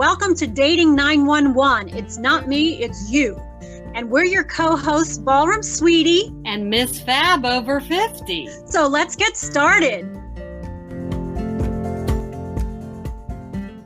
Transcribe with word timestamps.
Welcome 0.00 0.34
to 0.36 0.46
Dating 0.46 0.94
911. 0.94 1.94
It's 1.94 2.16
not 2.16 2.48
me, 2.48 2.82
it's 2.82 3.10
you. 3.10 3.36
And 3.94 4.10
we're 4.10 4.24
your 4.24 4.44
co 4.44 4.74
hosts, 4.74 5.18
Ballroom 5.18 5.62
Sweetie 5.62 6.34
and 6.46 6.70
Miss 6.70 7.02
Fab 7.02 7.44
over 7.44 7.80
50. 7.80 8.48
So 8.64 8.88
let's 8.88 9.14
get 9.14 9.36
started. 9.36 10.06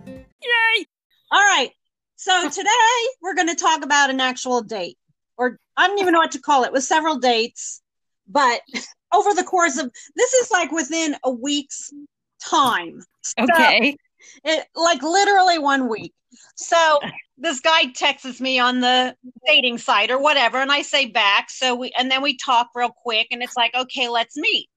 Yay! 0.06 0.86
All 1.32 1.40
right. 1.40 1.72
So 2.14 2.48
today 2.48 2.68
we're 3.20 3.34
going 3.34 3.48
to 3.48 3.56
talk 3.56 3.82
about 3.84 4.08
an 4.08 4.20
actual 4.20 4.62
date, 4.62 4.96
or 5.36 5.58
I 5.76 5.88
don't 5.88 5.98
even 5.98 6.12
know 6.12 6.20
what 6.20 6.30
to 6.30 6.40
call 6.40 6.62
it, 6.62 6.70
with 6.70 6.84
several 6.84 7.18
dates. 7.18 7.82
But 8.28 8.60
over 9.12 9.34
the 9.34 9.42
course 9.42 9.78
of 9.78 9.90
this 10.14 10.32
is 10.32 10.52
like 10.52 10.70
within 10.70 11.16
a 11.24 11.30
week's 11.32 11.92
time. 12.40 13.02
Okay. 13.36 13.96
It, 14.44 14.66
like 14.74 15.02
literally 15.02 15.58
one 15.58 15.88
week. 15.88 16.12
So 16.56 17.00
this 17.38 17.60
guy 17.60 17.86
texts 17.94 18.40
me 18.40 18.58
on 18.58 18.80
the 18.80 19.16
dating 19.46 19.78
site 19.78 20.10
or 20.10 20.18
whatever, 20.18 20.58
and 20.58 20.72
I 20.72 20.82
say 20.82 21.06
back. 21.06 21.50
So 21.50 21.74
we 21.74 21.92
and 21.98 22.10
then 22.10 22.22
we 22.22 22.36
talk 22.36 22.68
real 22.74 22.90
quick, 22.90 23.28
and 23.30 23.42
it's 23.42 23.56
like, 23.56 23.74
okay, 23.74 24.08
let's 24.08 24.36
meet. 24.36 24.68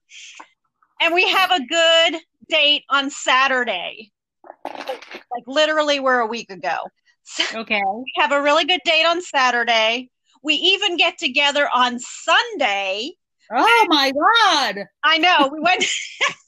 And 1.01 1.13
we 1.13 1.29
have 1.29 1.51
a 1.51 1.65
good 1.65 2.21
date 2.49 2.83
on 2.89 3.09
Saturday. 3.09 4.11
Like 4.65 5.43
literally, 5.45 5.99
we're 5.99 6.19
a 6.19 6.27
week 6.27 6.49
ago. 6.49 6.77
So 7.23 7.59
okay. 7.61 7.81
We 7.85 8.11
have 8.15 8.31
a 8.31 8.41
really 8.41 8.65
good 8.65 8.81
date 8.85 9.05
on 9.05 9.21
Saturday. 9.21 10.09
We 10.43 10.53
even 10.55 10.97
get 10.97 11.17
together 11.17 11.67
on 11.73 11.99
Sunday. 11.99 13.11
Oh 13.51 13.85
my 13.89 14.11
god! 14.11 14.85
I 15.03 15.17
know. 15.17 15.49
We 15.51 15.59
went. 15.59 15.85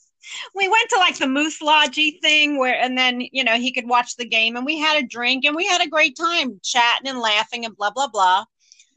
we 0.56 0.68
went 0.68 0.90
to 0.90 0.98
like 0.98 1.18
the 1.18 1.28
moose 1.28 1.62
lodgy 1.62 2.20
thing 2.22 2.58
where 2.58 2.80
and 2.80 2.98
then 2.98 3.22
you 3.32 3.44
know 3.44 3.56
he 3.56 3.72
could 3.72 3.88
watch 3.88 4.16
the 4.16 4.28
game 4.28 4.56
and 4.56 4.66
we 4.66 4.78
had 4.78 5.02
a 5.02 5.08
drink 5.08 5.46
and 5.46 5.56
we 5.56 5.66
had 5.66 5.82
a 5.82 5.90
great 5.90 6.18
time 6.18 6.60
chatting 6.64 7.08
and 7.10 7.20
laughing 7.20 7.66
and 7.66 7.76
blah 7.76 7.92
blah 7.92 8.08
blah. 8.08 8.46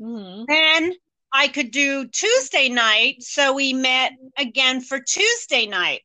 Mm-hmm. 0.01 0.45
then 0.49 0.93
i 1.33 1.49
could 1.49 1.71
do 1.71 2.09
tuesday 2.09 2.69
night 2.69 3.23
so 3.23 3.53
we 3.53 3.73
met 3.73 4.13
again 4.39 4.81
for 4.81 5.01
tuesday 5.01 5.67
night. 5.67 6.01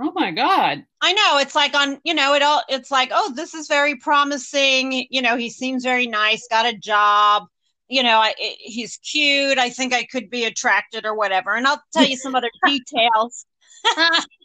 Oh 0.00 0.12
my 0.14 0.32
god. 0.32 0.84
I 1.00 1.12
know 1.12 1.38
it's 1.38 1.54
like 1.54 1.74
on 1.74 2.00
you 2.04 2.14
know 2.14 2.34
it 2.34 2.42
all 2.42 2.62
it's 2.68 2.90
like 2.90 3.10
oh 3.12 3.32
this 3.34 3.54
is 3.54 3.68
very 3.68 3.96
promising 3.96 5.06
you 5.10 5.22
know 5.22 5.36
he 5.36 5.50
seems 5.50 5.84
very 5.84 6.06
nice 6.06 6.46
got 6.50 6.66
a 6.66 6.76
job 6.76 7.44
you 7.88 8.02
know 8.02 8.18
I, 8.18 8.34
he's 8.38 8.96
cute 8.98 9.58
i 9.58 9.70
think 9.70 9.92
i 9.92 10.04
could 10.04 10.30
be 10.30 10.44
attracted 10.44 11.04
or 11.04 11.14
whatever 11.14 11.54
and 11.54 11.66
i'll 11.66 11.82
tell 11.92 12.04
you 12.04 12.16
some 12.16 12.34
other 12.34 12.50
details 12.66 13.46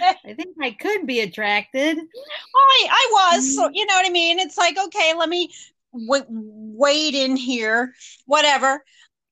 I 0.00 0.34
think 0.34 0.56
I 0.60 0.70
could 0.72 1.06
be 1.06 1.20
attracted. 1.20 1.98
I 1.98 2.86
I 2.90 3.08
was, 3.12 3.54
so, 3.54 3.70
you 3.72 3.86
know 3.86 3.94
what 3.94 4.06
I 4.06 4.10
mean. 4.10 4.38
It's 4.38 4.58
like 4.58 4.76
okay, 4.78 5.14
let 5.16 5.28
me 5.28 5.52
w- 5.92 6.24
wait 6.28 7.14
in 7.14 7.36
here, 7.36 7.94
whatever. 8.26 8.84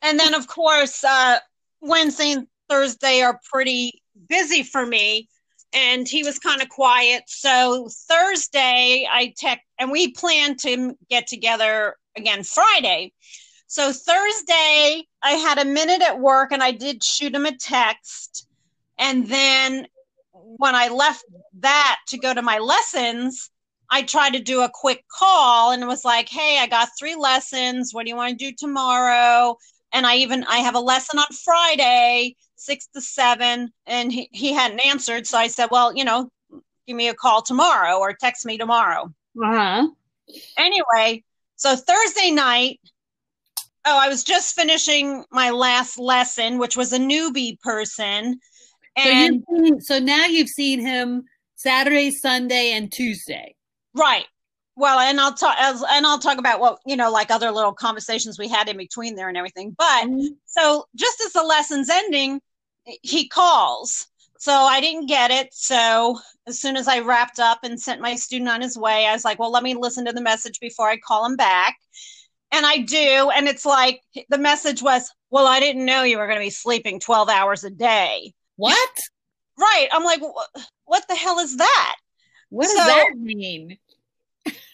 And 0.02 0.18
then 0.18 0.34
of 0.34 0.46
course, 0.46 1.04
uh, 1.04 1.38
Wednesday 1.80 2.32
and 2.32 2.46
Thursday 2.68 3.22
are 3.22 3.40
pretty 3.50 4.02
busy 4.28 4.62
for 4.62 4.84
me. 4.84 5.28
And 5.72 6.08
he 6.08 6.22
was 6.22 6.38
kind 6.38 6.62
of 6.62 6.68
quiet. 6.68 7.24
So 7.26 7.88
Thursday, 8.08 9.06
I 9.10 9.34
text, 9.36 9.64
and 9.78 9.90
we 9.90 10.12
planned 10.12 10.58
to 10.60 10.96
get 11.10 11.26
together 11.26 11.96
again 12.16 12.44
Friday. 12.44 13.12
So 13.66 13.92
Thursday, 13.92 15.04
I 15.22 15.32
had 15.32 15.58
a 15.58 15.64
minute 15.64 16.00
at 16.02 16.20
work 16.20 16.52
and 16.52 16.62
I 16.62 16.70
did 16.70 17.04
shoot 17.04 17.34
him 17.34 17.46
a 17.46 17.56
text 17.56 18.45
and 18.98 19.26
then 19.26 19.86
when 20.32 20.74
I 20.74 20.88
left 20.88 21.24
that 21.60 21.98
to 22.08 22.18
go 22.18 22.32
to 22.32 22.42
my 22.42 22.58
lessons, 22.58 23.50
I 23.90 24.02
tried 24.02 24.32
to 24.32 24.40
do 24.40 24.62
a 24.62 24.70
quick 24.72 25.04
call 25.08 25.72
and 25.72 25.82
it 25.82 25.86
was 25.86 26.04
like, 26.04 26.28
"Hey, 26.28 26.58
I 26.58 26.66
got 26.66 26.88
3 26.98 27.14
lessons. 27.14 27.92
What 27.92 28.04
do 28.04 28.10
you 28.10 28.16
want 28.16 28.38
to 28.38 28.50
do 28.50 28.54
tomorrow?" 28.56 29.56
And 29.92 30.06
I 30.06 30.16
even 30.16 30.44
I 30.44 30.58
have 30.58 30.74
a 30.74 30.80
lesson 30.80 31.18
on 31.18 31.26
Friday, 31.44 32.36
6 32.56 32.86
to 32.94 33.00
7, 33.00 33.72
and 33.86 34.12
he, 34.12 34.28
he 34.32 34.52
hadn't 34.52 34.80
answered, 34.80 35.26
so 35.26 35.38
I 35.38 35.48
said, 35.48 35.68
"Well, 35.70 35.94
you 35.96 36.04
know, 36.04 36.30
give 36.86 36.96
me 36.96 37.08
a 37.08 37.14
call 37.14 37.42
tomorrow 37.42 37.98
or 37.98 38.12
text 38.12 38.44
me 38.46 38.58
tomorrow." 38.58 39.12
Uh-huh. 39.42 39.88
Anyway, 40.56 41.22
so 41.56 41.76
Thursday 41.76 42.30
night, 42.30 42.80
oh, 43.84 43.98
I 43.98 44.08
was 44.08 44.24
just 44.24 44.54
finishing 44.54 45.24
my 45.30 45.50
last 45.50 45.98
lesson, 45.98 46.58
which 46.58 46.76
was 46.76 46.92
a 46.92 46.98
newbie 46.98 47.60
person 47.60 48.40
and 48.96 49.44
so, 49.48 49.64
seen, 49.64 49.80
so 49.80 49.98
now 49.98 50.26
you've 50.26 50.48
seen 50.48 50.80
him 50.80 51.24
Saturday, 51.56 52.10
Sunday, 52.10 52.72
and 52.72 52.92
Tuesday. 52.92 53.54
Right. 53.94 54.26
Well, 54.76 54.98
and 54.98 55.18
I'll 55.18 55.32
talk 55.32 55.56
and 55.58 56.06
I'll 56.06 56.18
talk 56.18 56.38
about 56.38 56.60
what 56.60 56.80
you 56.84 56.96
know, 56.96 57.10
like 57.10 57.30
other 57.30 57.50
little 57.50 57.72
conversations 57.72 58.38
we 58.38 58.48
had 58.48 58.68
in 58.68 58.76
between 58.76 59.14
there 59.14 59.28
and 59.28 59.36
everything. 59.36 59.74
But 59.76 60.04
mm-hmm. 60.04 60.34
so 60.44 60.84
just 60.94 61.20
as 61.22 61.32
the 61.32 61.42
lesson's 61.42 61.88
ending, 61.88 62.40
he 63.02 63.26
calls. 63.28 64.06
So 64.38 64.52
I 64.52 64.80
didn't 64.82 65.06
get 65.06 65.30
it. 65.30 65.48
So 65.52 66.18
as 66.46 66.60
soon 66.60 66.76
as 66.76 66.88
I 66.88 67.00
wrapped 67.00 67.38
up 67.38 67.60
and 67.62 67.80
sent 67.80 68.02
my 68.02 68.16
student 68.16 68.50
on 68.50 68.60
his 68.60 68.76
way, 68.76 69.06
I 69.06 69.12
was 69.12 69.24
like, 69.24 69.38
well, 69.38 69.50
let 69.50 69.62
me 69.62 69.74
listen 69.74 70.04
to 70.04 70.12
the 70.12 70.20
message 70.20 70.60
before 70.60 70.88
I 70.88 70.98
call 70.98 71.24
him 71.24 71.36
back. 71.36 71.76
And 72.52 72.64
I 72.66 72.78
do. 72.78 73.30
And 73.34 73.48
it's 73.48 73.66
like 73.66 74.02
the 74.28 74.38
message 74.38 74.82
was, 74.82 75.10
well, 75.30 75.46
I 75.46 75.58
didn't 75.58 75.86
know 75.86 76.02
you 76.02 76.18
were 76.18 76.26
going 76.26 76.38
to 76.38 76.44
be 76.44 76.50
sleeping 76.50 77.00
12 77.00 77.28
hours 77.28 77.64
a 77.64 77.70
day. 77.70 78.34
What? 78.56 78.98
right. 79.58 79.88
I'm 79.92 80.04
like, 80.04 80.20
what 80.84 81.08
the 81.08 81.14
hell 81.14 81.38
is 81.38 81.56
that? 81.56 81.96
What 82.50 82.64
does 82.64 82.76
so, 82.76 82.84
that 82.84 83.14
mean? 83.16 83.78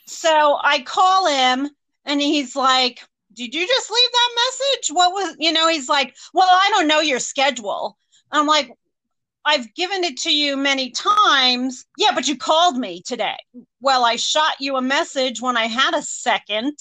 so 0.07 0.59
I 0.63 0.83
call 0.83 1.27
him 1.27 1.71
and 2.05 2.21
he's 2.21 2.55
like, 2.55 3.01
Did 3.33 3.55
you 3.55 3.67
just 3.67 3.91
leave 3.91 4.13
that 4.13 4.31
message? 4.37 4.95
What 4.95 5.13
was, 5.13 5.37
you 5.39 5.53
know, 5.53 5.69
he's 5.69 5.89
like, 5.89 6.15
Well, 6.35 6.49
I 6.51 6.69
don't 6.71 6.89
know 6.89 7.01
your 7.01 7.19
schedule. 7.19 7.97
I'm 8.31 8.47
like, 8.47 8.71
I've 9.45 9.75
given 9.75 10.05
it 10.05 10.19
to 10.19 10.35
you 10.35 10.57
many 10.57 10.91
times. 10.91 11.85
Yeah, 11.99 12.13
but 12.15 12.29
you 12.29 12.37
called 12.37 12.77
me 12.77 13.03
today. 13.05 13.37
Well, 13.81 14.05
I 14.05 14.17
shot 14.17 14.61
you 14.61 14.77
a 14.77 14.83
message 14.83 15.41
when 15.41 15.57
I 15.57 15.67
had 15.67 15.95
a 15.95 16.03
second. 16.03 16.79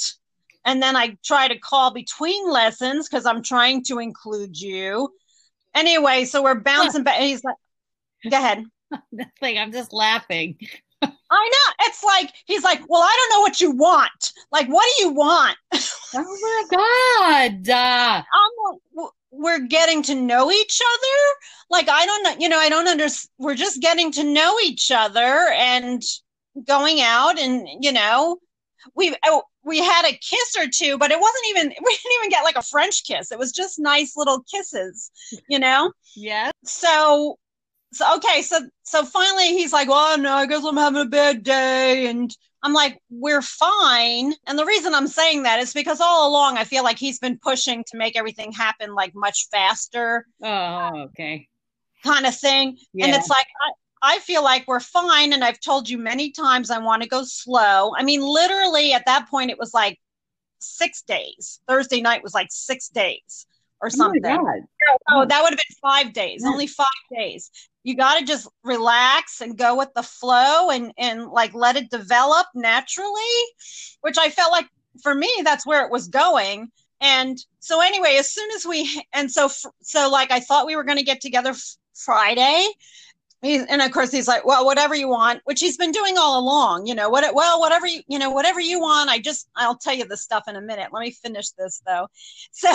And 0.64 0.82
then 0.82 0.96
I 0.96 1.18
try 1.26 1.48
to 1.48 1.58
call 1.58 1.92
between 1.92 2.48
lessons 2.48 3.10
because 3.10 3.26
I'm 3.26 3.42
trying 3.42 3.84
to 3.86 3.98
include 3.98 4.60
you. 4.60 5.12
Anyway, 5.76 6.26
so 6.26 6.44
we're 6.44 6.56
bouncing 6.60 7.04
back. 7.04 7.20
He's 7.20 7.44
like, 7.44 7.56
go 8.30 8.38
ahead. 8.38 8.64
Nothing. 9.12 9.58
I'm 9.58 9.72
just 9.72 9.94
laughing. 9.94 10.58
I 11.02 11.10
know. 11.50 11.74
It's 11.82 12.04
like 12.04 12.32
he's 12.46 12.64
like, 12.64 12.82
well, 12.88 13.02
I 13.02 13.16
don't 13.18 13.38
know 13.38 13.42
what 13.42 13.62
you 13.62 13.72
want. 13.72 14.34
Like, 14.52 14.68
what 14.68 14.86
do 14.98 15.06
you 15.06 15.14
want? 15.14 15.58
oh 16.16 16.68
my 16.70 17.58
god! 17.66 17.70
Uh, 17.70 18.22
um, 18.22 19.10
we're 19.32 19.66
getting 19.66 20.04
to 20.04 20.16
know 20.16 20.52
each 20.52 20.80
other. 20.94 21.38
Like, 21.70 21.90
I 21.90 22.06
don't 22.06 22.24
know. 22.24 22.36
You 22.38 22.50
know, 22.50 22.60
I 22.60 22.70
don't 22.70 22.88
understand. 22.88 23.30
We're 23.40 23.56
just 23.56 23.82
getting 23.82 24.12
to 24.14 24.24
know 24.24 24.58
each 24.64 24.92
other 24.92 25.48
and 25.56 26.04
going 26.68 27.02
out, 27.02 27.40
and 27.40 27.68
you 27.80 27.94
know, 27.94 28.38
we 28.96 29.16
oh, 29.26 29.44
we 29.64 29.80
had 29.80 30.06
a 30.06 30.18
kiss 30.18 30.56
or 30.58 30.68
two, 30.68 30.98
but 30.98 31.12
it 31.12 31.20
wasn't 31.20 31.46
even 31.50 31.68
we 31.84 31.92
didn't 31.92 32.18
even 32.20 32.30
get 32.30 32.44
like 32.44 32.56
a 32.56 32.64
French 32.64 33.04
kiss. 33.06 33.32
It 33.32 33.40
was 33.40 33.52
just 33.52 33.80
nice 33.80 34.14
little 34.16 34.44
kisses, 34.52 35.12
you 35.50 35.60
know? 35.60 35.92
Yeah. 36.16 36.52
So 36.64 37.38
so 37.94 38.16
okay, 38.18 38.42
so 38.42 38.60
so 38.84 39.04
finally 39.06 39.50
he's 39.50 39.74
like, 39.74 39.90
Well, 39.90 40.18
no, 40.18 40.34
I 40.34 40.46
guess 40.46 40.64
I'm 40.64 40.78
having 40.78 41.02
a 41.02 41.06
bad 41.06 41.44
day 41.44 42.08
and 42.08 42.36
I'm 42.64 42.74
like, 42.74 43.00
we're 43.10 43.42
fine. 43.42 44.34
And 44.46 44.58
the 44.58 44.66
reason 44.66 44.94
I'm 44.94 45.08
saying 45.08 45.44
that 45.44 45.60
is 45.60 45.74
because 45.74 46.00
all 46.00 46.30
along 46.30 46.58
I 46.58 46.64
feel 46.64 46.84
like 46.84 47.00
he's 47.00 47.18
been 47.18 47.40
pushing 47.40 47.84
to 47.88 47.98
make 47.98 48.16
everything 48.16 48.52
happen 48.52 48.94
like 48.94 49.14
much 49.16 49.48
faster. 49.52 50.28
Oh, 50.44 51.08
okay. 51.10 51.48
Kind 52.04 52.26
of 52.26 52.36
thing. 52.36 52.78
Yeah. 52.94 53.08
And 53.08 53.16
it's 53.16 53.30
like, 53.30 53.48
I 54.02 54.20
feel 54.20 54.44
like 54.44 54.68
we're 54.68 54.80
fine. 54.80 55.34
And 55.34 55.44
I've 55.44 55.60
told 55.60 55.90
you 55.90 55.98
many 55.98 56.32
times 56.32 56.70
I 56.70 56.80
want 56.80 57.04
to 57.04 57.10
go 57.10 57.24
slow. 57.24 57.94
I 57.96 58.04
mean, 58.04 58.22
literally 58.22 58.94
at 58.94 59.06
that 59.06 59.30
point, 59.30 59.52
it 59.52 59.60
was 59.60 59.74
like 59.74 60.00
six 60.60 61.02
days. 61.02 61.60
Thursday 61.68 62.02
night 62.02 62.24
was 62.24 62.34
like 62.34 62.48
six 62.50 62.90
days 62.90 63.46
or 63.82 63.88
oh 63.88 63.90
something. 63.90 64.26
Oh, 64.26 64.98
oh 65.12 65.26
that 65.26 65.42
would 65.42 65.52
have 65.52 65.58
been 65.58 65.76
five 65.82 66.14
days, 66.14 66.42
yeah. 66.44 66.50
only 66.50 66.68
five 66.68 66.88
days. 67.16 67.52
You 67.84 67.96
got 67.96 68.20
to 68.20 68.26
just 68.26 68.48
relax 68.64 69.42
and 69.42 69.58
go 69.58 69.76
with 69.76 69.90
the 69.96 70.04
flow 70.04 70.70
and, 70.70 70.94
and 70.98 71.28
like 71.28 71.54
let 71.54 71.76
it 71.76 71.90
develop 71.90 72.46
naturally, 72.54 73.12
which 74.02 74.18
I 74.20 74.30
felt 74.30 74.52
like 74.52 74.68
for 75.02 75.16
me, 75.16 75.30
that's 75.44 75.66
where 75.66 75.84
it 75.86 75.92
was 75.92 76.08
going. 76.08 76.72
And 77.02 77.38
so 77.60 77.82
anyway, 77.82 78.18
as 78.20 78.32
soon 78.32 78.50
as 78.52 78.66
we, 78.66 79.04
and 79.14 79.32
so, 79.32 79.50
so 79.82 80.10
like 80.10 80.32
I 80.32 80.40
thought 80.40 80.68
we 80.68 80.76
were 80.76 80.84
going 80.84 81.00
to 81.00 81.04
get 81.04 81.22
together 81.22 81.56
Friday 81.96 82.68
and 83.44 83.82
of 83.82 83.92
course 83.92 84.12
he's 84.12 84.28
like 84.28 84.46
well 84.46 84.66
whatever 84.66 84.94
you 84.94 85.08
want 85.08 85.42
which 85.46 85.60
he's 85.60 85.78
been 85.78 85.92
doing 85.92 86.18
all 86.18 86.40
along 86.40 86.86
you 86.86 86.94
know 86.94 87.10
what 87.10 87.34
well 87.34 87.60
whatever 87.60 87.88
you 87.88 88.02
you 88.08 88.20
know 88.20 88.30
whatever 88.30 88.60
you 88.60 88.80
want 88.80 89.10
i 89.10 89.18
just 89.18 89.50
i'll 89.56 89.78
tell 89.78 89.96
you 89.96 90.06
the 90.06 90.18
stuff 90.18 90.44
in 90.48 90.56
a 90.56 90.62
minute 90.62 90.90
let 90.92 91.02
me 91.02 91.12
finish 91.12 91.50
this 91.58 91.82
though 91.86 92.08
so 92.52 92.72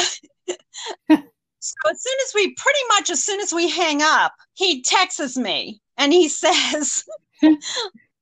so 1.09 1.91
as 1.91 2.03
soon 2.03 2.17
as 2.25 2.33
we 2.35 2.55
pretty 2.55 2.81
much 2.89 3.11
as 3.11 3.25
soon 3.25 3.41
as 3.41 3.53
we 3.53 3.69
hang 3.71 4.03
up 4.03 4.33
he 4.55 4.83
texts 4.83 5.37
me 5.37 5.81
and 5.97 6.13
he 6.13 6.29
says 6.29 7.05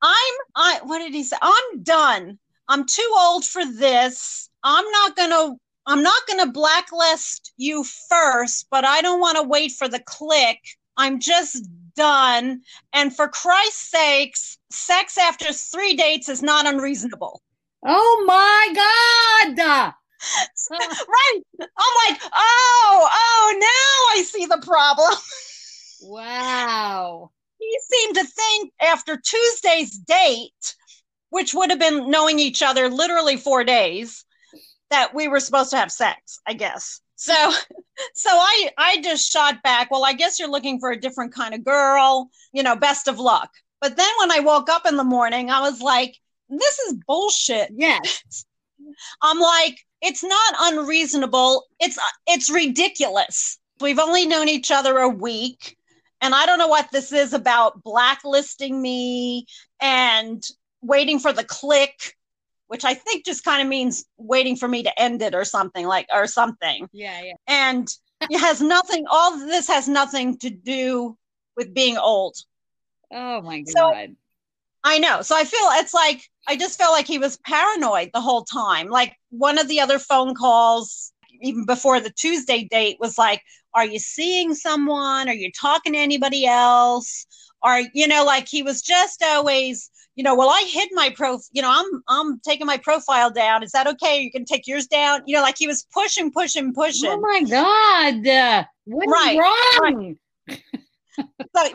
I'm 0.05 0.35
I 0.55 0.81
what 0.83 0.99
did 0.99 1.15
he 1.15 1.25
say? 1.25 1.37
I'm 1.41 1.83
done. 1.83 2.39
I'm 2.69 2.85
too 2.85 3.15
old 3.19 3.45
for 3.45 3.65
this. 3.65 4.51
I'm 4.63 4.85
not 4.91 5.17
gonna 5.17 5.57
I'm 5.87 6.03
not 6.03 6.23
gonna 6.29 6.53
blacklist 6.53 7.55
you 7.57 7.85
first, 8.11 8.67
but 8.71 8.85
I 8.85 9.01
don't 9.01 9.21
want 9.21 9.39
to 9.39 9.43
wait 9.49 9.73
for 9.73 9.89
the 9.89 10.01
click. 10.01 10.59
I'm 10.99 11.21
just 11.21 11.67
done. 11.95 12.63
And 12.93 13.15
for 13.15 13.29
Christ's 13.29 13.91
sakes, 13.91 14.59
sex 14.71 15.19
after 15.19 15.53
three 15.53 15.95
dates 15.95 16.29
is 16.29 16.43
not 16.43 16.67
unreasonable. 16.67 17.43
Oh 17.85 18.25
my 18.27 19.55
God. 19.57 19.59
right. 20.71 21.41
I'm 21.61 22.09
like, 22.09 22.21
oh, 22.33 23.09
oh, 23.13 23.55
now 23.59 24.19
I 24.19 24.23
see 24.23 24.47
the 24.47 24.63
problem. 24.65 25.13
Wow. 26.07 27.31
He 27.59 27.79
seemed 27.89 28.17
to 28.17 28.25
think 28.25 28.73
after 28.79 29.17
Tuesday's 29.17 29.97
date, 29.97 30.75
which 31.31 31.55
would 31.55 31.71
have 31.71 31.79
been 31.79 32.11
knowing 32.11 32.39
each 32.39 32.63
other 32.63 32.91
literally 32.91 33.39
four 33.39 33.65
days, 33.65 34.25
that 34.91 35.15
we 35.15 35.29
were 35.29 35.41
supposed 35.41 35.71
to 35.71 35.79
have 35.79 35.91
sex, 35.91 36.41
I 36.47 36.53
guess. 36.53 37.01
So 37.17 37.35
so 38.15 38.31
I 38.31 38.71
I 38.79 39.01
just 39.01 39.31
shot 39.31 39.63
back, 39.63 39.91
well, 39.91 40.05
I 40.05 40.13
guess 40.13 40.39
you're 40.39 40.51
looking 40.51 40.79
for 40.81 40.91
a 40.91 41.01
different 41.01 41.35
kind 41.35 41.55
of 41.55 41.65
girl, 41.65 42.31
you 42.53 42.63
know, 42.63 42.77
best 42.77 43.09
of 43.09 43.19
luck. 43.19 43.51
But 43.81 43.97
then 43.97 44.11
when 44.19 44.33
I 44.33 44.41
woke 44.41 44.71
up 44.71 44.87
in 44.87 44.97
the 44.97 45.05
morning, 45.05 45.51
I 45.51 45.61
was 45.61 45.81
like, 45.81 46.17
this 46.49 46.79
is 46.81 46.95
bullshit. 47.07 47.71
Yes. 47.77 48.45
I'm 49.23 49.41
like, 49.41 49.79
it's 50.03 50.23
not 50.23 50.55
unreasonable. 50.59 51.65
It's 51.81 51.99
it's 52.27 52.51
ridiculous. 52.51 53.59
We've 53.81 53.99
only 53.99 54.27
known 54.27 54.49
each 54.49 54.71
other 54.71 54.99
a 54.99 55.09
week, 55.09 55.77
and 56.21 56.35
I 56.35 56.47
don't 56.47 56.59
know 56.59 56.69
what 56.69 56.91
this 56.93 57.13
is 57.13 57.33
about 57.33 57.83
blacklisting 57.83 58.81
me 58.81 59.47
and 59.81 60.43
waiting 60.83 61.19
for 61.19 61.33
the 61.33 61.45
click, 61.45 62.15
which 62.69 62.85
I 62.85 62.95
think 62.95 63.25
just 63.25 63.45
kind 63.45 63.63
of 63.63 63.69
means 63.69 64.05
waiting 64.17 64.57
for 64.57 64.69
me 64.69 64.83
to 64.83 65.01
end 65.01 65.23
it 65.23 65.35
or 65.35 65.45
something 65.45 65.87
like 65.87 66.07
or 66.13 66.27
something. 66.27 66.89
Yeah, 66.93 67.21
yeah. 67.23 67.35
And 67.47 67.89
it 68.23 68.39
has 68.39 68.61
nothing. 68.61 69.05
All 69.11 69.39
this 69.39 69.69
has 69.69 69.89
nothing 69.89 70.39
to 70.39 70.51
do 70.51 71.17
with 71.57 71.75
being 71.75 71.97
old. 71.97 72.37
Oh 73.13 73.43
my 73.43 73.61
god. 73.61 73.69
So, 73.69 74.07
I 74.85 74.99
know. 74.99 75.23
So 75.23 75.35
I 75.37 75.45
feel 75.45 75.67
it's 75.73 75.95
like 75.95 76.23
I 76.47 76.57
just 76.57 76.79
felt 76.79 76.93
like 76.93 77.07
he 77.07 77.19
was 77.19 77.39
paranoid 77.39 78.11
the 78.13 78.21
whole 78.21 78.45
time. 78.45 78.89
Like 78.89 79.17
one 79.31 79.59
of 79.59 79.69
the 79.69 79.81
other 79.81 79.99
phone 79.99 80.35
calls, 80.35 81.13
even 81.47 81.65
before 81.65 82.01
the 82.01 82.11
Tuesday 82.11 82.65
date, 82.65 82.99
was 83.01 83.19
like, 83.19 83.43
Are 83.75 83.87
you 83.87 83.99
seeing 83.99 84.55
someone? 84.55 85.29
Are 85.29 85.35
you 85.35 85.51
talking 85.53 85.93
to 85.93 85.99
anybody 85.99 86.47
else? 86.47 87.27
Or, 87.63 87.83
you 87.95 88.07
know, 88.07 88.25
like 88.25 88.47
he 88.49 88.63
was 88.63 88.83
just 88.83 89.23
always, 89.23 89.91
you 90.17 90.23
know, 90.23 90.35
well, 90.35 90.51
I 90.51 90.65
hid 90.69 90.91
my 90.93 91.11
prof, 91.11 91.41
you 91.53 91.63
know, 91.63 91.71
I'm 91.73 92.03
I'm 92.09 92.41
taking 92.41 92.67
my 92.67 92.77
profile 92.77 93.31
down. 93.31 93.63
Is 93.63 93.73
that 93.73 93.87
okay? 93.87 94.21
You 94.21 94.31
can 94.31 94.45
take 94.45 94.67
yours 94.67 94.87
down. 94.87 95.23
You 95.27 95.37
know, 95.37 95.43
like 95.43 95.57
he 95.59 95.67
was 95.67 95.87
pushing, 95.93 96.31
pushing, 96.31 96.75
pushing. 96.75 97.11
Oh 97.11 97.21
my 97.21 97.43
God. 97.43 98.27
What's 98.85 99.11
Right, 99.11 99.39
wrong? 99.39 100.17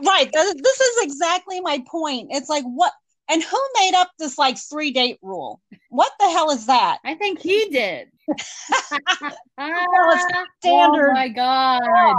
Right. 0.06 0.31
th- 0.31 0.56
This 0.63 0.80
is 0.81 1.04
exactly 1.04 1.62
my 1.62 1.83
point. 1.89 2.27
It's 2.31 2.50
like 2.50 2.63
what 2.63 2.92
and 3.30 3.44
who 3.44 3.58
made 3.80 3.94
up 3.96 4.12
this 4.20 4.38
like 4.38 4.58
three 4.58 4.92
date 4.92 5.20
rule? 5.22 5.62
What 5.90 6.12
the 6.20 6.30
hell 6.30 6.50
is 6.52 6.66
that? 6.66 7.00
I 7.06 7.16
think 7.16 7.40
he 7.40 7.70
did. 7.70 8.10
it's 8.28 9.38
Ah, 9.58 10.46
standard. 10.60 11.10
Oh 11.10 11.14
my 11.14 11.30
god. 11.30 12.16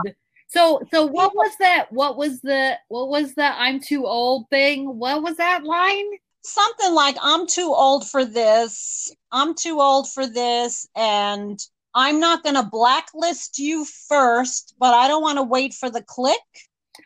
So 0.49 0.81
so 0.93 1.07
what 1.07 1.35
was 1.35 1.53
that? 1.61 1.93
What 1.93 2.17
was 2.17 2.41
the 2.41 2.77
what 2.89 3.09
was 3.09 3.35
the 3.35 3.45
I'm 3.45 3.81
too 3.81 4.07
old 4.07 4.49
thing? 4.51 4.99
What 4.99 5.23
was 5.23 5.37
that 5.37 5.65
line? 5.65 6.07
Something 6.43 6.95
like 6.95 7.17
I'm 7.21 7.47
too 7.47 7.73
old 7.75 8.09
for 8.09 8.25
this. 8.25 9.15
I'm 9.31 9.55
too 9.55 9.81
old 9.81 10.11
for 10.11 10.27
this 10.27 10.89
and 10.97 11.61
I'm 11.95 12.21
not 12.21 12.43
going 12.43 12.55
to 12.55 12.63
blacklist 12.63 13.59
you 13.59 13.85
first, 13.85 14.75
but 14.79 14.95
I 14.95 15.09
don't 15.09 15.23
want 15.23 15.39
to 15.39 15.43
wait 15.43 15.75
for 15.75 15.91
the 15.91 16.03
click. 16.03 16.39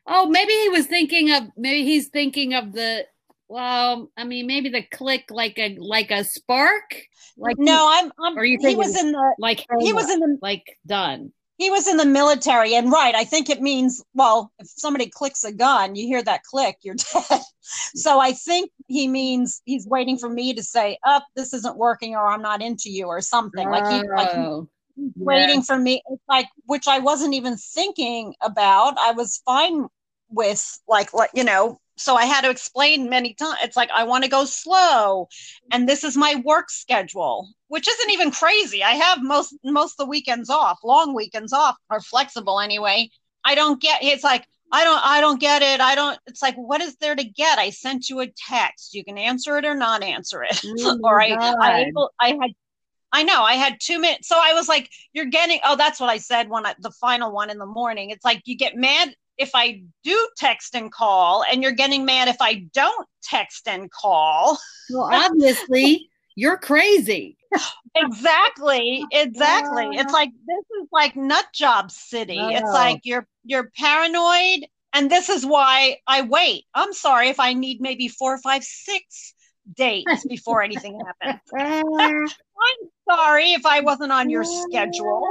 Oh, 0.06 0.26
maybe 0.26 0.52
he 0.52 0.68
was 0.68 0.86
thinking 0.86 1.32
of 1.32 1.44
maybe 1.56 1.84
he's 1.84 2.08
thinking 2.08 2.54
of 2.54 2.72
the 2.72 3.06
well, 3.54 4.10
I 4.16 4.24
mean 4.24 4.48
maybe 4.48 4.68
the 4.68 4.82
click 4.82 5.26
like 5.30 5.56
a 5.58 5.76
like 5.78 6.10
a 6.10 6.24
spark? 6.24 6.96
Like 7.38 7.56
No, 7.56 7.86
I'm, 7.88 8.10
I'm 8.20 8.36
Or 8.36 8.44
you 8.44 8.58
he 8.60 8.74
was 8.74 9.00
in 9.00 9.12
the 9.12 9.34
like 9.38 9.64
he 9.78 9.92
was 9.92 10.10
in 10.10 10.18
the 10.18 10.38
like 10.42 10.76
done. 10.84 11.32
he 11.56 11.70
was 11.70 11.86
in 11.86 11.96
the 11.96 12.04
military 12.04 12.74
and 12.74 12.90
right 12.90 13.14
i 13.14 13.22
think 13.24 13.48
it 13.48 13.62
means 13.62 14.02
well 14.12 14.50
if 14.58 14.66
somebody 14.66 15.06
clicks 15.08 15.44
a 15.44 15.52
gun 15.52 15.94
you 15.94 16.04
hear 16.04 16.20
that 16.22 16.42
click 16.42 16.78
you're 16.82 16.96
dead 17.12 17.40
so 17.60 18.18
i 18.20 18.32
think 18.32 18.70
he 18.88 19.06
means 19.06 19.62
he's 19.64 19.86
waiting 19.86 20.18
for 20.18 20.28
me 20.28 20.52
to 20.52 20.62
say 20.64 20.98
up 21.04 21.24
this 21.36 21.54
isn't 21.54 21.76
working 21.76 22.16
or 22.16 22.26
i'm 22.26 22.42
not 22.42 22.60
into 22.60 22.90
you 22.90 23.06
or 23.06 23.20
something 23.20 23.70
like 23.70 23.86
he 23.88 24.02
like 24.16 24.30
Oh, 24.36 24.68
he's 24.96 25.12
waiting 25.16 25.62
for 25.62 25.78
me 25.78 26.02
it's 26.10 26.22
like 26.28 26.48
which 26.66 26.88
i 26.88 26.98
wasn't 26.98 27.34
even 27.34 27.56
thinking 27.56 28.34
about 28.42 28.98
i 28.98 29.12
was 29.12 29.40
fine 29.44 29.86
with 30.28 30.80
like 30.88 31.14
like 31.14 31.30
you 31.34 31.44
know 31.44 31.78
so 31.96 32.16
i 32.16 32.24
had 32.24 32.42
to 32.42 32.50
explain 32.50 33.08
many 33.08 33.34
times 33.34 33.58
it's 33.62 33.76
like 33.76 33.90
i 33.94 34.04
want 34.04 34.24
to 34.24 34.30
go 34.30 34.44
slow 34.44 35.28
and 35.72 35.88
this 35.88 36.04
is 36.04 36.16
my 36.16 36.40
work 36.44 36.70
schedule 36.70 37.48
which 37.68 37.88
isn't 37.88 38.10
even 38.12 38.30
crazy 38.30 38.82
i 38.82 38.92
have 38.92 39.22
most 39.22 39.54
most 39.64 39.92
of 39.92 40.06
the 40.06 40.10
weekends 40.10 40.50
off 40.50 40.78
long 40.84 41.14
weekends 41.14 41.52
off 41.52 41.76
are 41.90 42.00
flexible 42.00 42.60
anyway 42.60 43.08
i 43.44 43.54
don't 43.54 43.80
get 43.80 44.02
it's 44.02 44.24
like 44.24 44.46
i 44.72 44.84
don't 44.84 45.04
i 45.04 45.20
don't 45.20 45.40
get 45.40 45.62
it 45.62 45.80
i 45.80 45.94
don't 45.94 46.18
it's 46.26 46.42
like 46.42 46.56
what 46.56 46.80
is 46.80 46.96
there 46.96 47.14
to 47.14 47.24
get 47.24 47.58
i 47.58 47.70
sent 47.70 48.08
you 48.08 48.20
a 48.20 48.32
text 48.48 48.94
you 48.94 49.04
can 49.04 49.18
answer 49.18 49.56
it 49.58 49.64
or 49.64 49.74
not 49.74 50.02
answer 50.02 50.42
it 50.42 50.60
Oh 50.64 50.98
or 51.04 51.20
I, 51.20 51.36
I 51.60 51.92
I 52.20 52.28
had 52.40 52.50
I 53.14 53.22
know 53.22 53.44
I 53.44 53.54
had 53.54 53.78
two 53.80 54.00
minutes. 54.00 54.26
So 54.26 54.36
I 54.36 54.54
was 54.54 54.68
like, 54.68 54.90
you're 55.12 55.26
getting 55.26 55.60
oh, 55.64 55.76
that's 55.76 56.00
what 56.00 56.10
I 56.10 56.18
said 56.18 56.50
when 56.50 56.66
I 56.66 56.74
the 56.80 56.90
final 56.90 57.30
one 57.30 57.48
in 57.48 57.58
the 57.58 57.66
morning. 57.66 58.10
It's 58.10 58.24
like 58.24 58.42
you 58.44 58.56
get 58.56 58.74
mad 58.74 59.14
if 59.38 59.50
I 59.54 59.82
do 60.04 60.28
text 60.36 60.74
and 60.74 60.90
call, 60.92 61.44
and 61.50 61.62
you're 61.62 61.72
getting 61.72 62.04
mad 62.04 62.28
if 62.28 62.36
I 62.40 62.66
don't 62.72 63.08
text 63.22 63.66
and 63.68 63.90
call. 63.90 64.58
Well, 64.90 65.08
obviously 65.12 66.08
you're 66.36 66.58
crazy. 66.58 67.36
Exactly, 67.94 69.04
exactly. 69.12 69.88
It's 69.92 70.12
like 70.12 70.30
this 70.46 70.64
is 70.82 70.88
like 70.92 71.14
nut 71.16 71.46
job 71.54 71.90
city. 71.90 72.38
It's 72.38 72.68
Oh. 72.68 72.72
like 72.72 73.00
you're 73.04 73.26
you're 73.44 73.70
paranoid, 73.76 74.66
and 74.92 75.10
this 75.10 75.28
is 75.28 75.46
why 75.46 75.98
I 76.06 76.22
wait. 76.22 76.64
I'm 76.74 76.92
sorry 76.92 77.28
if 77.28 77.38
I 77.38 77.52
need 77.52 77.80
maybe 77.80 78.08
four, 78.08 78.38
five, 78.38 78.64
six 78.64 79.34
dates 79.76 80.24
before 80.28 80.62
anything 80.62 81.00
happens. 81.22 81.40
I'm 81.56 82.88
sorry 83.10 83.52
if 83.52 83.64
I 83.66 83.80
wasn't 83.80 84.12
on 84.12 84.28
your 84.30 84.44
schedule. 84.44 85.22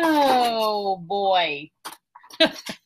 Oh 0.00 0.96
boy. 1.06 1.70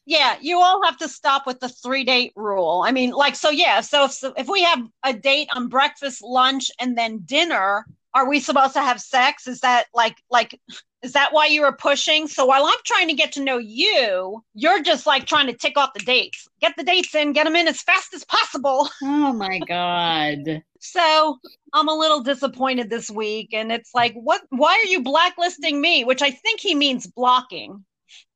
Yeah, 0.04 0.36
you 0.40 0.58
all 0.58 0.84
have 0.84 0.96
to 0.98 1.08
stop 1.08 1.46
with 1.46 1.60
the 1.60 1.68
three 1.68 2.04
date 2.04 2.32
rule. 2.34 2.82
I 2.84 2.90
mean, 2.90 3.12
like, 3.12 3.36
so 3.36 3.50
yeah, 3.50 3.80
so 3.80 4.04
if, 4.04 4.22
if 4.36 4.48
we 4.48 4.62
have 4.62 4.80
a 5.04 5.12
date 5.12 5.48
on 5.54 5.68
breakfast, 5.68 6.22
lunch, 6.22 6.70
and 6.80 6.98
then 6.98 7.20
dinner, 7.24 7.86
are 8.14 8.28
we 8.28 8.40
supposed 8.40 8.74
to 8.74 8.82
have 8.82 9.00
sex? 9.00 9.46
Is 9.46 9.60
that 9.60 9.86
like, 9.94 10.16
like, 10.30 10.60
is 11.02 11.12
that 11.12 11.32
why 11.32 11.46
you 11.46 11.62
were 11.62 11.72
pushing? 11.72 12.28
So 12.28 12.44
while 12.44 12.64
I'm 12.64 12.78
trying 12.84 13.08
to 13.08 13.14
get 13.14 13.32
to 13.32 13.42
know 13.42 13.58
you, 13.58 14.42
you're 14.54 14.82
just 14.82 15.06
like 15.06 15.26
trying 15.26 15.46
to 15.46 15.54
tick 15.54 15.76
off 15.76 15.94
the 15.94 16.04
dates. 16.04 16.48
Get 16.60 16.74
the 16.76 16.84
dates 16.84 17.14
in, 17.14 17.32
get 17.32 17.44
them 17.44 17.56
in 17.56 17.68
as 17.68 17.82
fast 17.82 18.12
as 18.14 18.24
possible. 18.24 18.88
Oh 19.02 19.32
my 19.32 19.60
god. 19.60 20.62
So 20.80 21.38
I'm 21.72 21.88
a 21.88 21.94
little 21.94 22.20
disappointed 22.22 22.90
this 22.90 23.10
week. 23.10 23.50
And 23.52 23.72
it's 23.72 23.90
like, 23.94 24.14
what, 24.14 24.42
why 24.50 24.72
are 24.72 24.90
you 24.90 25.02
blacklisting 25.02 25.80
me? 25.80 26.04
Which 26.04 26.22
I 26.22 26.30
think 26.30 26.60
he 26.60 26.74
means 26.74 27.06
blocking. 27.06 27.84